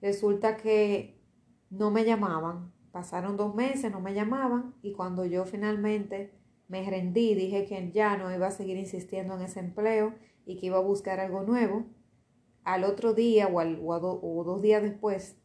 resulta 0.00 0.56
que 0.56 1.20
no 1.68 1.90
me 1.90 2.04
llamaban. 2.04 2.72
Pasaron 2.90 3.36
dos 3.36 3.54
meses, 3.54 3.92
no 3.92 4.00
me 4.00 4.14
llamaban 4.14 4.74
y 4.82 4.92
cuando 4.92 5.24
yo 5.24 5.44
finalmente 5.44 6.32
me 6.68 6.88
rendí, 6.88 7.34
dije 7.34 7.66
que 7.66 7.90
ya 7.92 8.16
no 8.16 8.34
iba 8.34 8.46
a 8.46 8.50
seguir 8.50 8.78
insistiendo 8.78 9.34
en 9.34 9.42
ese 9.42 9.60
empleo 9.60 10.14
y 10.46 10.56
que 10.56 10.66
iba 10.66 10.78
a 10.78 10.82
buscar 10.82 11.20
algo 11.20 11.42
nuevo 11.42 11.84
al 12.64 12.84
otro 12.84 13.14
día 13.14 13.46
o, 13.46 13.60
al, 13.60 13.80
o, 13.82 14.44
dos 14.44 14.62
días 14.62 14.82
después 14.82 15.36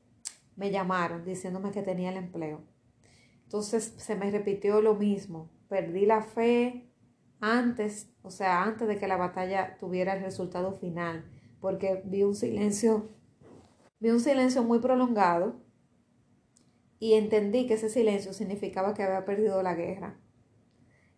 me 0.55 0.71
llamaron 0.71 1.25
diciéndome 1.25 1.71
que 1.71 1.81
tenía 1.81 2.09
el 2.09 2.17
empleo. 2.17 2.63
Entonces 3.43 3.93
se 3.97 4.15
me 4.15 4.31
repitió 4.31 4.81
lo 4.81 4.95
mismo. 4.95 5.51
Perdí 5.67 6.05
la 6.05 6.21
fe 6.21 6.91
antes, 7.39 8.09
o 8.21 8.31
sea, 8.31 8.63
antes 8.63 8.87
de 8.87 8.97
que 8.97 9.07
la 9.07 9.17
batalla 9.17 9.77
tuviera 9.79 10.13
el 10.13 10.23
resultado 10.23 10.73
final, 10.73 11.25
porque 11.59 12.01
vi 12.05 12.23
un 12.23 12.35
silencio, 12.35 13.09
vi 13.99 14.09
un 14.09 14.19
silencio 14.19 14.63
muy 14.63 14.79
prolongado 14.79 15.55
y 16.99 17.13
entendí 17.13 17.67
que 17.67 17.75
ese 17.75 17.89
silencio 17.89 18.33
significaba 18.33 18.93
que 18.93 19.03
había 19.03 19.25
perdido 19.25 19.61
la 19.61 19.75
guerra. 19.75 20.19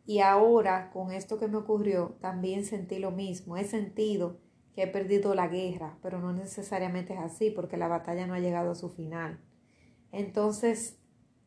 Y 0.05 0.19
ahora, 0.19 0.89
con 0.91 1.11
esto 1.11 1.37
que 1.37 1.49
me 1.49 1.57
ocurrió, 1.57 2.17
también 2.21 2.63
sentí 2.63 2.97
lo 2.97 3.11
mismo. 3.11 3.57
He 3.57 3.65
sentido 3.65 4.39
que 4.77 4.83
he 4.83 4.87
perdido 4.87 5.33
la 5.33 5.47
guerra, 5.47 5.97
pero 6.03 6.19
no 6.19 6.33
necesariamente 6.33 7.13
es 7.13 7.19
así 7.19 7.49
porque 7.49 7.77
la 7.77 7.87
batalla 7.87 8.27
no 8.27 8.35
ha 8.35 8.39
llegado 8.39 8.69
a 8.69 8.75
su 8.75 8.89
final. 8.89 9.39
Entonces, 10.11 10.99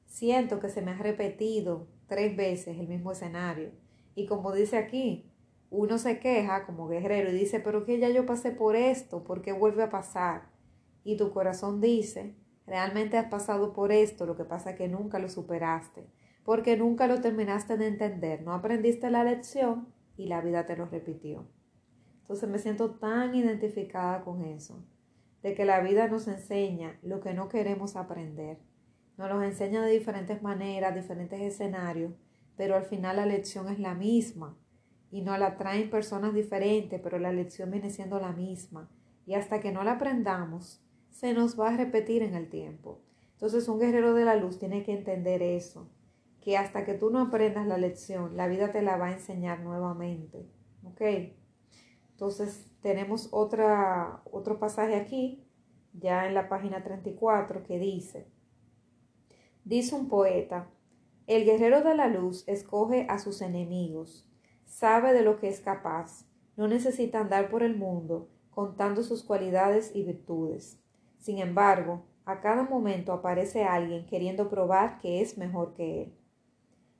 siento 0.04 0.58
que 0.58 0.68
se 0.68 0.82
me 0.82 0.90
ha 0.90 0.98
repetido 0.98 1.86
tres 2.08 2.36
veces 2.36 2.76
el 2.76 2.88
mismo 2.88 3.12
escenario. 3.12 3.70
Y 4.16 4.26
como 4.26 4.52
dice 4.52 4.78
aquí, 4.78 5.30
uno 5.70 5.98
se 5.98 6.18
queja 6.18 6.66
como 6.66 6.88
guerrero 6.88 7.30
y 7.30 7.38
dice, 7.38 7.60
pero 7.60 7.84
que 7.84 8.00
ya 8.00 8.08
yo 8.08 8.26
pasé 8.26 8.50
por 8.50 8.74
esto, 8.74 9.22
¿por 9.22 9.42
qué 9.42 9.52
vuelve 9.52 9.84
a 9.84 9.90
pasar? 9.90 10.50
Y 11.04 11.16
tu 11.16 11.30
corazón 11.30 11.80
dice, 11.80 12.34
realmente 12.66 13.16
has 13.16 13.28
pasado 13.28 13.72
por 13.72 13.92
esto, 13.92 14.26
lo 14.26 14.36
que 14.36 14.44
pasa 14.44 14.70
es 14.70 14.76
que 14.76 14.88
nunca 14.88 15.20
lo 15.20 15.28
superaste, 15.28 16.04
porque 16.44 16.76
nunca 16.76 17.06
lo 17.06 17.20
terminaste 17.20 17.76
de 17.76 17.86
entender, 17.86 18.42
no 18.42 18.54
aprendiste 18.54 19.08
la 19.08 19.22
lección 19.22 19.86
y 20.16 20.26
la 20.26 20.40
vida 20.40 20.66
te 20.66 20.76
lo 20.76 20.86
repitió. 20.86 21.46
Entonces 22.30 22.48
me 22.48 22.60
siento 22.60 22.92
tan 22.92 23.34
identificada 23.34 24.22
con 24.22 24.44
eso, 24.44 24.84
de 25.42 25.52
que 25.52 25.64
la 25.64 25.80
vida 25.80 26.06
nos 26.06 26.28
enseña 26.28 26.96
lo 27.02 27.18
que 27.18 27.34
no 27.34 27.48
queremos 27.48 27.96
aprender. 27.96 28.60
Nos 29.16 29.28
lo 29.28 29.42
enseña 29.42 29.82
de 29.82 29.90
diferentes 29.90 30.40
maneras, 30.40 30.94
diferentes 30.94 31.40
escenarios, 31.40 32.12
pero 32.56 32.76
al 32.76 32.84
final 32.84 33.16
la 33.16 33.26
lección 33.26 33.68
es 33.68 33.80
la 33.80 33.96
misma. 33.96 34.56
Y 35.10 35.22
nos 35.22 35.40
la 35.40 35.56
traen 35.56 35.90
personas 35.90 36.32
diferentes, 36.32 37.00
pero 37.02 37.18
la 37.18 37.32
lección 37.32 37.72
viene 37.72 37.90
siendo 37.90 38.20
la 38.20 38.30
misma. 38.30 38.88
Y 39.26 39.34
hasta 39.34 39.58
que 39.58 39.72
no 39.72 39.82
la 39.82 39.94
aprendamos, 39.94 40.80
se 41.10 41.34
nos 41.34 41.58
va 41.58 41.70
a 41.70 41.76
repetir 41.76 42.22
en 42.22 42.36
el 42.36 42.48
tiempo. 42.48 43.00
Entonces 43.32 43.68
un 43.68 43.80
guerrero 43.80 44.14
de 44.14 44.24
la 44.24 44.36
luz 44.36 44.60
tiene 44.60 44.84
que 44.84 44.92
entender 44.92 45.42
eso, 45.42 45.90
que 46.40 46.56
hasta 46.56 46.84
que 46.84 46.94
tú 46.94 47.10
no 47.10 47.22
aprendas 47.22 47.66
la 47.66 47.76
lección, 47.76 48.36
la 48.36 48.46
vida 48.46 48.70
te 48.70 48.82
la 48.82 48.96
va 48.98 49.08
a 49.08 49.14
enseñar 49.14 49.64
nuevamente. 49.64 50.48
¿Ok? 50.84 51.39
Entonces 52.20 52.70
tenemos 52.82 53.30
otro 53.30 54.58
pasaje 54.60 54.94
aquí, 54.94 55.42
ya 55.94 56.26
en 56.26 56.34
la 56.34 56.50
página 56.50 56.84
34, 56.84 57.62
que 57.62 57.78
dice, 57.78 58.28
dice 59.64 59.94
un 59.94 60.10
poeta, 60.10 60.68
El 61.26 61.46
guerrero 61.46 61.82
de 61.82 61.94
la 61.94 62.08
luz 62.08 62.44
escoge 62.46 63.06
a 63.08 63.18
sus 63.18 63.40
enemigos, 63.40 64.30
sabe 64.66 65.14
de 65.14 65.22
lo 65.22 65.38
que 65.38 65.48
es 65.48 65.60
capaz, 65.60 66.26
no 66.58 66.68
necesita 66.68 67.20
andar 67.20 67.48
por 67.48 67.62
el 67.62 67.74
mundo 67.74 68.28
contando 68.50 69.02
sus 69.02 69.22
cualidades 69.22 69.90
y 69.96 70.02
virtudes. 70.02 70.78
Sin 71.16 71.38
embargo, 71.38 72.04
a 72.26 72.42
cada 72.42 72.64
momento 72.64 73.14
aparece 73.14 73.64
alguien 73.64 74.04
queriendo 74.04 74.50
probar 74.50 74.98
que 74.98 75.22
es 75.22 75.38
mejor 75.38 75.72
que 75.72 76.02
él. 76.02 76.12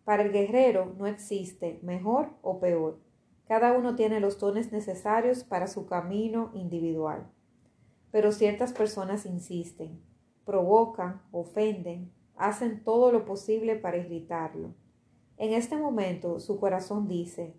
Para 0.02 0.22
el 0.22 0.32
guerrero 0.32 0.94
no 0.96 1.06
existe 1.06 1.78
mejor 1.82 2.30
o 2.40 2.58
peor. 2.58 3.09
Cada 3.50 3.73
uno 3.73 3.97
tiene 3.97 4.21
los 4.21 4.38
dones 4.38 4.71
necesarios 4.71 5.42
para 5.42 5.66
su 5.66 5.87
camino 5.87 6.52
individual. 6.54 7.28
Pero 8.12 8.30
ciertas 8.30 8.73
personas 8.73 9.26
insisten, 9.26 10.00
provocan, 10.45 11.21
ofenden, 11.33 12.12
hacen 12.37 12.85
todo 12.85 13.11
lo 13.11 13.25
posible 13.25 13.75
para 13.75 13.97
irritarlo. 13.97 14.76
En 15.37 15.52
este 15.52 15.76
momento 15.76 16.38
su 16.38 16.61
corazón 16.61 17.09
dice, 17.09 17.57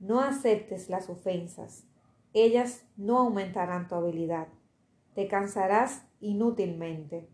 no 0.00 0.20
aceptes 0.20 0.90
las 0.90 1.08
ofensas, 1.08 1.86
ellas 2.34 2.84
no 2.98 3.16
aumentarán 3.16 3.88
tu 3.88 3.94
habilidad, 3.94 4.48
te 5.14 5.28
cansarás 5.28 6.04
inútilmente. 6.20 7.26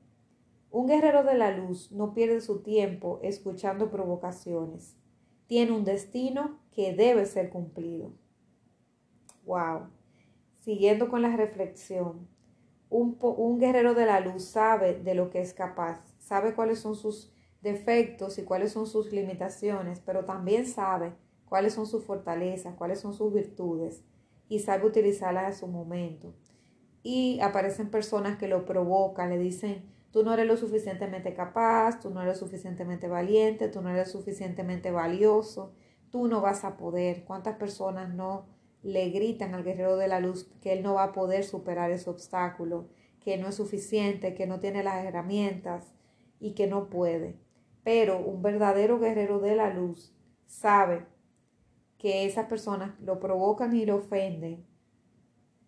Un 0.71 0.87
guerrero 0.87 1.25
de 1.25 1.37
la 1.37 1.51
luz 1.51 1.91
no 1.91 2.15
pierde 2.15 2.43
su 2.43 2.63
tiempo 2.63 3.19
escuchando 3.25 3.91
provocaciones, 3.91 4.98
tiene 5.49 5.73
un 5.73 5.85
destino 5.85 6.61
que 6.71 6.95
debe 6.95 7.27
ser 7.27 7.51
cumplido. 7.51 8.13
Wow. 9.45 9.89
Siguiendo 10.61 11.09
con 11.09 11.23
la 11.23 11.35
reflexión, 11.35 12.29
un, 12.91 13.17
un 13.21 13.59
guerrero 13.59 13.95
de 13.95 14.07
la 14.07 14.21
luz 14.21 14.45
sabe 14.45 14.95
de 14.95 15.15
lo 15.15 15.31
que 15.31 15.41
es 15.41 15.55
capaz, 15.55 16.05
sabe 16.19 16.55
cuáles 16.55 16.79
son 16.79 16.95
sus 16.95 17.33
defectos 17.63 18.39
y 18.39 18.45
cuáles 18.45 18.73
son 18.73 18.87
sus 18.87 19.11
limitaciones, 19.11 20.01
pero 20.05 20.25
también 20.25 20.67
sabe 20.67 21.15
cuáles 21.49 21.73
son 21.73 21.87
sus 21.87 22.05
fortalezas, 22.05 22.75
cuáles 22.77 23.01
son 23.01 23.15
sus 23.15 23.33
virtudes 23.33 24.05
y 24.49 24.61
sabe 24.61 24.87
utilizarlas 24.87 25.45
a 25.45 25.59
su 25.59 25.67
momento. 25.67 26.35
Y 27.03 27.41
aparecen 27.41 27.91
personas 27.91 28.39
que 28.39 28.49
lo 28.49 28.67
provocan, 28.67 29.31
le 29.31 29.39
dicen, 29.39 29.83
tú 30.11 30.23
no 30.23 30.33
eres 30.33 30.47
lo 30.47 30.57
suficientemente 30.57 31.35
capaz, 31.35 32.01
tú 32.01 32.11
no 32.11 32.23
eres 32.23 32.39
suficientemente 32.39 33.09
valiente, 33.09 33.69
tú 33.69 33.83
no 33.83 33.91
eres 33.91 34.11
suficientemente 34.11 34.91
valioso, 34.91 35.73
tú 36.11 36.29
no 36.29 36.41
vas 36.41 36.65
a 36.65 36.77
poder. 36.77 37.25
¿Cuántas 37.25 37.57
personas 37.57 38.15
no 38.15 38.47
le 38.83 39.11
gritan 39.11 39.55
al 39.55 39.65
guerrero 39.65 39.97
de 39.97 40.09
la 40.09 40.21
luz 40.21 40.51
que 40.63 40.73
él 40.73 40.83
no 40.83 40.95
va 40.95 41.05
a 41.05 41.13
poder 41.13 41.45
superar 41.45 41.91
ese 41.91 42.09
obstáculo, 42.09 42.89
que 43.21 43.37
no 43.37 43.49
es 43.49 43.57
suficiente, 43.57 44.35
que 44.35 44.47
no 44.47 44.61
tiene 44.61 44.83
las 44.83 45.05
herramientas 45.05 45.93
y 46.41 46.53
que 46.53 46.67
no 46.67 46.89
puede? 46.89 47.37
Pero 47.85 48.19
un 48.19 48.43
verdadero 48.43 48.99
guerrero 48.99 49.41
de 49.41 49.57
la 49.57 49.73
luz 49.73 50.15
sabe 50.47 51.07
que 51.99 52.25
esas 52.25 52.47
personas 52.47 52.99
lo 53.01 53.19
provocan 53.19 53.75
y 53.75 53.85
lo 53.85 53.97
ofenden, 53.97 54.65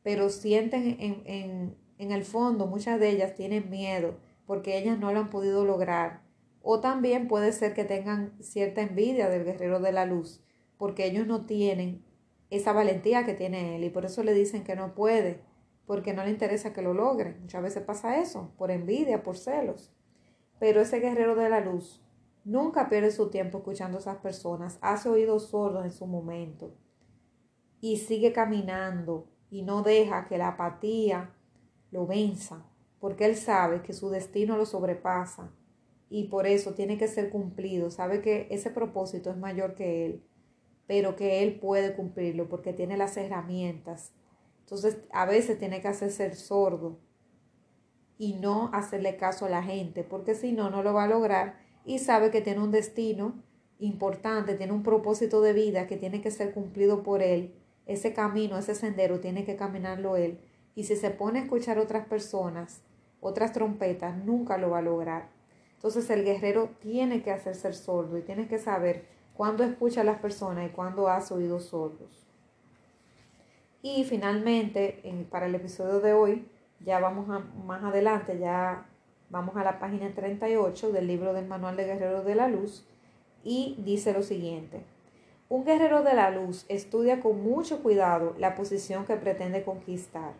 pero 0.02 0.30
sienten 0.30 0.96
en, 1.00 1.22
en, 1.26 1.76
en 1.98 2.12
el 2.12 2.24
fondo, 2.24 2.66
muchas 2.66 2.98
de 3.00 3.10
ellas 3.10 3.34
tienen 3.34 3.68
miedo 3.68 4.14
porque 4.50 4.76
ellas 4.76 4.98
no 4.98 5.12
lo 5.12 5.20
han 5.20 5.30
podido 5.30 5.64
lograr. 5.64 6.22
O 6.60 6.80
también 6.80 7.28
puede 7.28 7.52
ser 7.52 7.72
que 7.72 7.84
tengan 7.84 8.34
cierta 8.42 8.80
envidia 8.80 9.28
del 9.28 9.44
guerrero 9.44 9.78
de 9.78 9.92
la 9.92 10.06
luz, 10.06 10.42
porque 10.76 11.06
ellos 11.06 11.24
no 11.28 11.46
tienen 11.46 12.04
esa 12.50 12.72
valentía 12.72 13.24
que 13.24 13.34
tiene 13.34 13.76
él 13.76 13.84
y 13.84 13.90
por 13.90 14.06
eso 14.06 14.24
le 14.24 14.34
dicen 14.34 14.64
que 14.64 14.74
no 14.74 14.96
puede, 14.96 15.40
porque 15.86 16.14
no 16.14 16.24
le 16.24 16.30
interesa 16.30 16.72
que 16.72 16.82
lo 16.82 16.94
logre. 16.94 17.36
Muchas 17.40 17.62
veces 17.62 17.84
pasa 17.84 18.18
eso, 18.18 18.52
por 18.58 18.72
envidia, 18.72 19.22
por 19.22 19.36
celos. 19.38 19.92
Pero 20.58 20.80
ese 20.80 20.98
guerrero 20.98 21.36
de 21.36 21.48
la 21.48 21.60
luz 21.60 22.02
Nunca 22.44 22.88
pierde 22.88 23.12
su 23.12 23.30
tiempo 23.30 23.58
escuchando 23.58 23.98
a 23.98 24.00
esas 24.00 24.16
personas, 24.16 24.80
hace 24.80 25.08
oídos 25.08 25.50
sordos 25.50 25.84
en 25.84 25.92
su 25.92 26.08
momento 26.08 26.74
y 27.80 27.98
sigue 27.98 28.32
caminando 28.32 29.28
y 29.48 29.62
no 29.62 29.84
deja 29.84 30.24
que 30.24 30.38
la 30.38 30.48
apatía 30.48 31.36
lo 31.92 32.08
venza, 32.08 32.64
porque 33.00 33.24
él 33.24 33.36
sabe 33.36 33.82
que 33.82 33.94
su 33.94 34.10
destino 34.10 34.56
lo 34.56 34.66
sobrepasa 34.66 35.50
y 36.10 36.24
por 36.24 36.46
eso 36.46 36.74
tiene 36.74 36.98
que 36.98 37.08
ser 37.08 37.30
cumplido, 37.30 37.90
sabe 37.90 38.20
que 38.20 38.46
ese 38.50 38.70
propósito 38.70 39.30
es 39.30 39.36
mayor 39.36 39.74
que 39.74 40.06
él, 40.06 40.22
pero 40.86 41.16
que 41.16 41.42
él 41.42 41.58
puede 41.58 41.94
cumplirlo 41.94 42.48
porque 42.48 42.72
tiene 42.72 42.96
las 42.96 43.16
herramientas. 43.16 44.12
Entonces 44.60 44.98
a 45.12 45.24
veces 45.24 45.58
tiene 45.58 45.80
que 45.80 45.88
hacerse 45.88 46.34
sordo 46.34 46.98
y 48.18 48.34
no 48.34 48.70
hacerle 48.74 49.16
caso 49.16 49.46
a 49.46 49.50
la 49.50 49.62
gente, 49.62 50.04
porque 50.04 50.34
si 50.34 50.52
no, 50.52 50.68
no 50.68 50.82
lo 50.82 50.92
va 50.92 51.04
a 51.04 51.08
lograr 51.08 51.58
y 51.84 52.00
sabe 52.00 52.30
que 52.30 52.42
tiene 52.42 52.60
un 52.60 52.70
destino 52.70 53.42
importante, 53.78 54.54
tiene 54.54 54.72
un 54.72 54.82
propósito 54.82 55.40
de 55.40 55.54
vida 55.54 55.86
que 55.86 55.96
tiene 55.96 56.20
que 56.20 56.30
ser 56.30 56.52
cumplido 56.52 57.02
por 57.02 57.22
él. 57.22 57.54
Ese 57.86 58.12
camino, 58.12 58.58
ese 58.58 58.74
sendero 58.74 59.20
tiene 59.20 59.44
que 59.44 59.56
caminarlo 59.56 60.16
él. 60.16 60.38
Y 60.74 60.84
si 60.84 60.96
se 60.96 61.10
pone 61.10 61.38
a 61.38 61.42
escuchar 61.42 61.78
otras 61.78 62.06
personas, 62.06 62.82
otras 63.20 63.52
trompetas, 63.52 64.16
nunca 64.24 64.58
lo 64.58 64.70
va 64.70 64.78
a 64.78 64.82
lograr. 64.82 65.28
Entonces 65.74 66.08
el 66.10 66.24
guerrero 66.24 66.70
tiene 66.80 67.22
que 67.22 67.30
hacerse 67.30 67.72
sordo 67.72 68.18
y 68.18 68.22
tiene 68.22 68.48
que 68.48 68.58
saber 68.58 69.06
cuándo 69.34 69.64
escucha 69.64 70.02
a 70.02 70.04
las 70.04 70.18
personas 70.18 70.68
y 70.68 70.72
cuándo 70.72 71.08
hace 71.08 71.34
oídos 71.34 71.64
sordos. 71.64 72.26
Y 73.82 74.04
finalmente, 74.04 75.02
para 75.30 75.46
el 75.46 75.54
episodio 75.54 76.00
de 76.00 76.12
hoy, 76.12 76.46
ya 76.80 76.98
vamos 76.98 77.30
a, 77.30 77.38
más 77.64 77.82
adelante, 77.82 78.38
ya 78.38 78.86
Vamos 79.30 79.54
a 79.54 79.62
la 79.62 79.78
página 79.78 80.12
38 80.12 80.90
del 80.90 81.06
libro 81.06 81.32
del 81.32 81.46
Manual 81.46 81.76
de 81.76 81.84
Guerreros 81.84 82.24
de 82.24 82.34
la 82.34 82.48
Luz 82.48 82.84
y 83.44 83.76
dice 83.78 84.12
lo 84.12 84.24
siguiente. 84.24 84.82
Un 85.48 85.64
guerrero 85.64 86.02
de 86.02 86.14
la 86.14 86.32
luz 86.32 86.64
estudia 86.68 87.20
con 87.20 87.40
mucho 87.40 87.80
cuidado 87.80 88.34
la 88.38 88.56
posición 88.56 89.04
que 89.04 89.14
pretende 89.14 89.62
conquistar. 89.62 90.32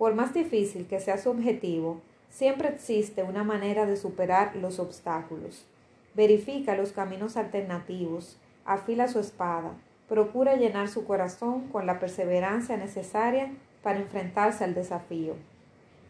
Por 0.00 0.14
más 0.14 0.32
difícil 0.32 0.86
que 0.86 0.98
sea 0.98 1.18
su 1.18 1.28
objetivo, 1.28 2.00
siempre 2.30 2.70
existe 2.70 3.22
una 3.22 3.44
manera 3.44 3.84
de 3.84 3.98
superar 3.98 4.56
los 4.56 4.78
obstáculos. 4.78 5.66
Verifica 6.14 6.74
los 6.74 6.92
caminos 6.92 7.36
alternativos, 7.36 8.38
afila 8.64 9.08
su 9.08 9.20
espada, 9.20 9.74
procura 10.08 10.56
llenar 10.56 10.88
su 10.88 11.04
corazón 11.04 11.68
con 11.68 11.84
la 11.84 12.00
perseverancia 12.00 12.78
necesaria 12.78 13.52
para 13.82 13.98
enfrentarse 13.98 14.64
al 14.64 14.72
desafío. 14.72 15.34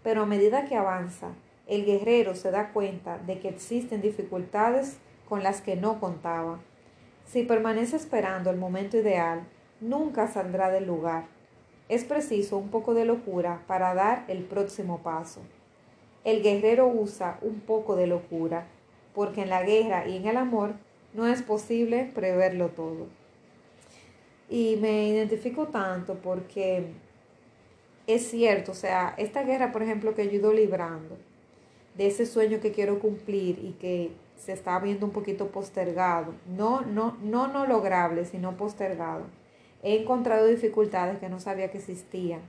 Pero 0.05 0.23
a 0.23 0.27
medida 0.27 0.67
que 0.67 0.77
avanza, 0.77 1.33
el 1.67 1.85
guerrero 1.85 2.37
se 2.37 2.53
da 2.53 2.69
cuenta 2.73 3.19
de 3.19 3.41
que 3.41 3.49
existen 3.49 4.03
dificultades 4.03 4.99
con 5.29 5.43
las 5.43 5.63
que 5.63 5.75
no 5.75 5.99
contaba. 5.99 6.61
Si 7.27 7.43
permanece 7.43 7.97
esperando 7.97 8.51
el 8.51 8.57
momento 8.57 8.99
ideal, 8.99 9.41
nunca 9.81 10.29
saldrá 10.29 10.71
del 10.71 10.87
lugar. 10.87 11.40
Es 11.91 12.05
preciso 12.05 12.57
un 12.57 12.69
poco 12.69 12.95
de 12.95 13.05
locura 13.05 13.65
para 13.67 13.95
dar 13.95 14.25
el 14.29 14.45
próximo 14.45 14.99
paso. 14.99 15.41
El 16.23 16.41
guerrero 16.41 16.87
usa 16.87 17.37
un 17.43 17.59
poco 17.59 17.97
de 17.97 18.07
locura, 18.07 18.69
porque 19.13 19.43
en 19.43 19.51
la 19.51 19.65
guerra 19.65 20.07
y 20.07 20.17
en 20.17 20.29
el 20.29 20.37
amor 20.37 20.75
no 21.15 21.27
es 21.27 21.43
posible 21.43 22.09
preverlo 22.15 22.69
todo. 22.69 23.09
Y 24.49 24.79
me 24.81 25.09
identifico 25.09 25.67
tanto 25.67 26.15
porque 26.15 26.93
es 28.07 28.31
cierto, 28.31 28.71
o 28.71 28.77
sea, 28.77 29.13
esta 29.17 29.43
guerra, 29.43 29.73
por 29.73 29.83
ejemplo, 29.83 30.15
que 30.15 30.29
yo 30.29 30.53
he 30.53 30.55
librando, 30.55 31.19
de 31.97 32.07
ese 32.07 32.25
sueño 32.25 32.61
que 32.61 32.71
quiero 32.71 33.01
cumplir 33.01 33.59
y 33.65 33.73
que 33.81 34.13
se 34.37 34.53
está 34.53 34.79
viendo 34.79 35.07
un 35.07 35.13
poquito 35.13 35.49
postergado, 35.49 36.35
no, 36.57 36.83
no, 36.83 37.17
no 37.21 37.49
no 37.49 37.67
lograble, 37.67 38.27
sino 38.27 38.57
postergado. 38.57 39.40
He 39.83 40.01
encontrado 40.01 40.47
dificultades 40.47 41.19
que 41.19 41.29
no 41.29 41.41
sabía 41.41 41.71
que 41.71 41.79
existían 41.79 42.41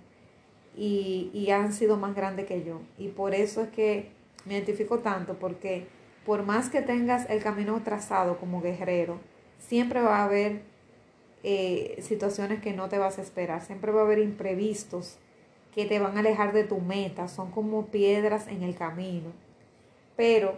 y, 0.76 1.30
y 1.34 1.52
han 1.52 1.74
sido 1.74 1.98
más 1.98 2.16
grandes 2.16 2.46
que 2.46 2.64
yo. 2.64 2.82
Y 2.98 3.10
por 3.10 3.34
eso 3.34 3.64
es 3.64 3.70
que 3.70 4.12
me 4.46 4.56
identifico 4.56 5.00
tanto, 5.00 5.36
porque 5.40 5.88
por 6.26 6.44
más 6.44 6.70
que 6.70 6.82
tengas 6.82 7.30
el 7.30 7.42
camino 7.42 7.82
trazado 7.84 8.38
como 8.38 8.62
guerrero, 8.62 9.20
siempre 9.60 10.02
va 10.02 10.20
a 10.20 10.26
haber 10.26 10.62
eh, 11.44 11.98
situaciones 12.02 12.62
que 12.62 12.74
no 12.74 12.90
te 12.90 12.98
vas 12.98 13.18
a 13.18 13.22
esperar, 13.22 13.62
siempre 13.62 13.92
va 13.92 14.02
a 14.02 14.06
haber 14.06 14.20
imprevistos 14.20 15.18
que 15.74 15.86
te 15.86 16.00
van 16.00 16.18
a 16.18 16.20
alejar 16.20 16.54
de 16.54 16.64
tu 16.64 16.80
meta, 16.80 17.28
son 17.28 17.52
como 17.52 17.88
piedras 17.88 18.48
en 18.48 18.62
el 18.64 18.76
camino. 18.76 19.32
Pero 20.16 20.56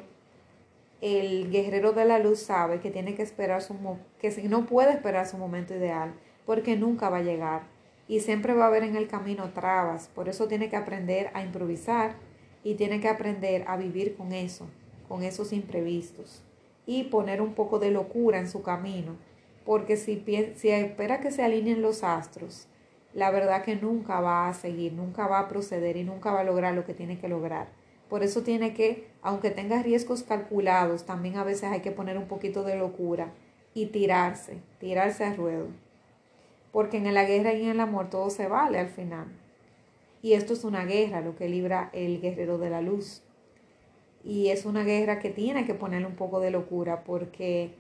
el 1.01 1.51
guerrero 1.51 1.93
de 1.93 2.05
la 2.05 2.19
luz 2.19 2.39
sabe 2.39 2.79
que 2.79 2.91
tiene 2.91 3.15
que 3.15 3.21
esperar 3.21 3.61
su 3.61 3.75
que 4.19 4.31
no 4.49 4.65
puede 4.65 4.91
esperar 4.91 5.27
su 5.27 5.37
momento 5.37 5.73
ideal, 5.75 6.13
porque 6.45 6.75
nunca 6.75 7.09
va 7.09 7.17
a 7.17 7.23
llegar 7.23 7.63
y 8.07 8.19
siempre 8.19 8.53
va 8.53 8.65
a 8.65 8.67
haber 8.67 8.83
en 8.83 8.95
el 8.95 9.07
camino 9.07 9.51
trabas, 9.53 10.09
por 10.13 10.29
eso 10.29 10.47
tiene 10.47 10.69
que 10.69 10.75
aprender 10.75 11.29
a 11.33 11.43
improvisar 11.43 12.15
y 12.63 12.75
tiene 12.75 12.99
que 12.99 13.09
aprender 13.09 13.65
a 13.67 13.77
vivir 13.77 14.15
con 14.15 14.33
eso, 14.33 14.67
con 15.07 15.23
esos 15.23 15.53
imprevistos 15.53 16.41
y 16.85 17.03
poner 17.05 17.41
un 17.41 17.53
poco 17.53 17.79
de 17.79 17.91
locura 17.91 18.39
en 18.39 18.49
su 18.49 18.61
camino, 18.61 19.15
porque 19.65 19.95
si, 19.95 20.23
si 20.55 20.69
espera 20.69 21.21
que 21.21 21.31
se 21.31 21.43
alineen 21.43 21.81
los 21.81 22.03
astros, 22.03 22.67
la 23.13 23.31
verdad 23.31 23.63
que 23.63 23.75
nunca 23.75 24.19
va 24.19 24.49
a 24.49 24.53
seguir, 24.53 24.93
nunca 24.93 25.27
va 25.27 25.39
a 25.39 25.47
proceder 25.47 25.97
y 25.97 26.03
nunca 26.03 26.31
va 26.31 26.41
a 26.41 26.43
lograr 26.43 26.73
lo 26.73 26.85
que 26.85 26.93
tiene 26.93 27.19
que 27.19 27.29
lograr, 27.29 27.67
Por 28.09 28.21
eso 28.21 28.43
tiene 28.43 28.73
que, 28.73 29.07
aunque 29.21 29.49
tenga 29.49 29.81
riesgos 29.81 30.23
calculados, 30.23 31.05
también 31.05 31.37
a 31.37 31.43
veces 31.43 31.71
hay 31.71 31.79
que 31.79 31.91
poner 31.91 32.17
un 32.17 32.27
poquito 32.27 32.63
de 32.63 32.75
locura 32.75 33.31
y 33.73 33.87
tirarse, 33.87 34.59
tirarse 34.79 35.23
a 35.23 35.33
ruedo. 35.33 35.67
Porque 36.73 36.97
en 36.97 37.13
la 37.13 37.23
guerra 37.23 37.53
y 37.53 37.61
en 37.61 37.69
el 37.69 37.79
amor 37.79 38.09
todo 38.09 38.29
se 38.29 38.47
vale 38.47 38.79
al 38.79 38.89
final. 38.89 39.27
Y 40.23 40.33
esto 40.33 40.53
es 40.53 40.65
una 40.65 40.83
guerra, 40.83 41.21
lo 41.21 41.35
que 41.35 41.47
libra 41.47 41.89
el 41.93 42.19
guerrero 42.19 42.57
de 42.57 42.69
la 42.69 42.81
luz. 42.81 43.21
Y 44.25 44.49
es 44.49 44.65
una 44.65 44.83
guerra 44.83 45.19
que 45.19 45.29
tiene 45.29 45.65
que 45.65 45.75
ponerle 45.75 46.07
un 46.07 46.15
poco 46.15 46.39
de 46.39 46.49
locura 46.49 47.03
porque 47.03 47.75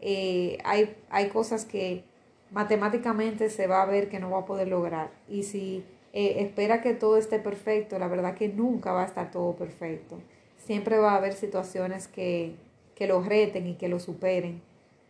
eh, 0.00 0.58
hay, 0.64 0.96
hay 1.10 1.28
cosas 1.30 1.64
que 1.64 2.04
matemáticamente 2.50 3.50
se 3.50 3.66
va 3.66 3.82
a 3.82 3.86
ver 3.86 4.08
que 4.08 4.20
no 4.20 4.30
va 4.30 4.40
a 4.40 4.46
poder 4.46 4.68
lograr. 4.68 5.10
Y 5.28 5.42
si 5.42 5.84
eh, 6.12 6.36
espera 6.42 6.80
que 6.80 6.94
todo 6.94 7.16
esté 7.16 7.38
perfecto, 7.38 7.98
la 7.98 8.08
verdad 8.08 8.34
que 8.34 8.48
nunca 8.48 8.92
va 8.92 9.02
a 9.02 9.06
estar 9.06 9.30
todo 9.30 9.56
perfecto. 9.56 10.20
Siempre 10.58 10.98
va 10.98 11.12
a 11.12 11.16
haber 11.16 11.32
situaciones 11.32 12.06
que, 12.06 12.54
que 12.94 13.06
lo 13.06 13.20
reten 13.22 13.66
y 13.66 13.74
que 13.74 13.88
lo 13.88 13.98
superen. 13.98 14.62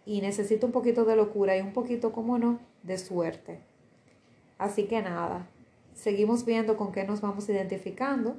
Y 0.07 0.21
necesita 0.21 0.65
un 0.65 0.73
poquito 0.73 1.05
de 1.05 1.17
locura 1.17 1.57
y 1.57 1.61
un 1.61 1.73
poquito, 1.73 2.13
como 2.13 2.39
no, 2.39 2.61
de 2.83 2.99
suerte. 2.99 3.61
Así 4.59 4.85
que 4.85 5.03
nada, 5.03 5.49
seguimos 5.95 6.45
viendo 6.45 6.77
con 6.77 6.93
qué 6.93 7.05
nos 7.05 7.21
vamos 7.21 7.49
identificando. 7.49 8.37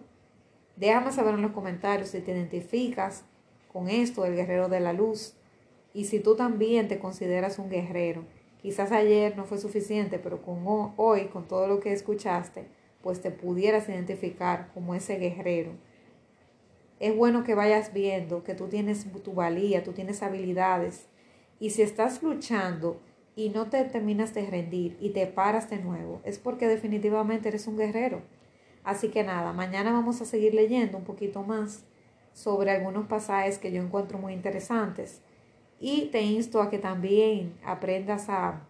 Déjame 0.75 1.11
saber 1.11 1.35
en 1.35 1.41
los 1.41 1.51
comentarios 1.51 2.09
si 2.09 2.21
te 2.21 2.31
identificas 2.31 3.23
con 3.71 3.89
esto, 3.89 4.25
el 4.25 4.35
guerrero 4.35 4.67
de 4.67 4.79
la 4.79 4.93
luz, 4.93 5.35
y 5.93 6.05
si 6.05 6.19
tú 6.19 6.35
también 6.35 6.87
te 6.87 6.99
consideras 6.99 7.59
un 7.59 7.69
guerrero. 7.69 8.23
Quizás 8.61 8.91
ayer 8.91 9.37
no 9.37 9.45
fue 9.45 9.57
suficiente, 9.57 10.19
pero 10.19 10.41
con 10.41 10.63
hoy, 10.97 11.25
con 11.27 11.47
todo 11.47 11.67
lo 11.67 11.79
que 11.79 11.93
escuchaste, 11.93 12.65
pues 13.01 13.21
te 13.21 13.31
pudieras 13.31 13.87
identificar 13.87 14.69
como 14.73 14.95
ese 14.95 15.17
guerrero. 15.17 15.71
Es 16.99 17.15
bueno 17.15 17.45
que 17.45 17.55
vayas 17.55 17.93
viendo 17.93 18.43
que 18.43 18.55
tú 18.55 18.67
tienes 18.67 19.05
tu 19.23 19.33
valía, 19.33 19.83
tú 19.83 19.93
tienes 19.93 20.21
habilidades. 20.21 21.07
Y 21.59 21.69
si 21.69 21.81
estás 21.81 22.21
luchando 22.21 22.99
y 23.39 23.47
no 23.47 23.67
te 23.67 23.81
terminas 23.85 24.33
de 24.33 24.45
rendir 24.45 24.97
y 24.99 25.11
te 25.11 25.25
paras 25.25 25.69
de 25.69 25.77
nuevo, 25.77 26.19
es 26.25 26.37
porque 26.37 26.67
definitivamente 26.67 27.47
eres 27.47 27.67
un 27.67 27.77
guerrero. 27.77 28.21
Así 28.83 29.07
que 29.11 29.23
nada, 29.23 29.53
mañana 29.53 29.93
vamos 29.93 30.19
a 30.19 30.25
seguir 30.25 30.53
leyendo 30.53 30.97
un 30.97 31.05
poquito 31.05 31.43
más 31.43 31.85
sobre 32.33 32.71
algunos 32.71 33.07
pasajes 33.07 33.57
que 33.57 33.71
yo 33.71 33.81
encuentro 33.81 34.17
muy 34.17 34.33
interesantes 34.33 35.21
y 35.79 36.07
te 36.07 36.21
insto 36.21 36.61
a 36.61 36.69
que 36.69 36.79
también 36.79 37.53
aprendas 37.63 38.27
a, 38.27 38.67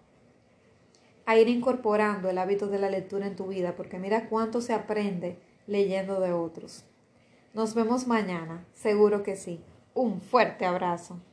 a 1.25 1.35
ir 1.35 1.49
incorporando 1.49 2.29
el 2.29 2.37
hábito 2.37 2.67
de 2.67 2.77
la 2.77 2.91
lectura 2.91 3.25
en 3.25 3.35
tu 3.35 3.47
vida, 3.47 3.75
porque 3.75 3.97
mira 3.97 4.29
cuánto 4.29 4.61
se 4.61 4.73
aprende 4.73 5.39
leyendo 5.65 6.19
de 6.19 6.31
otros. 6.31 6.85
Nos 7.55 7.73
vemos 7.73 8.05
mañana, 8.05 8.67
seguro 8.75 9.23
que 9.23 9.35
sí. 9.35 9.61
Un 9.95 10.21
fuerte 10.21 10.67
abrazo. 10.67 11.19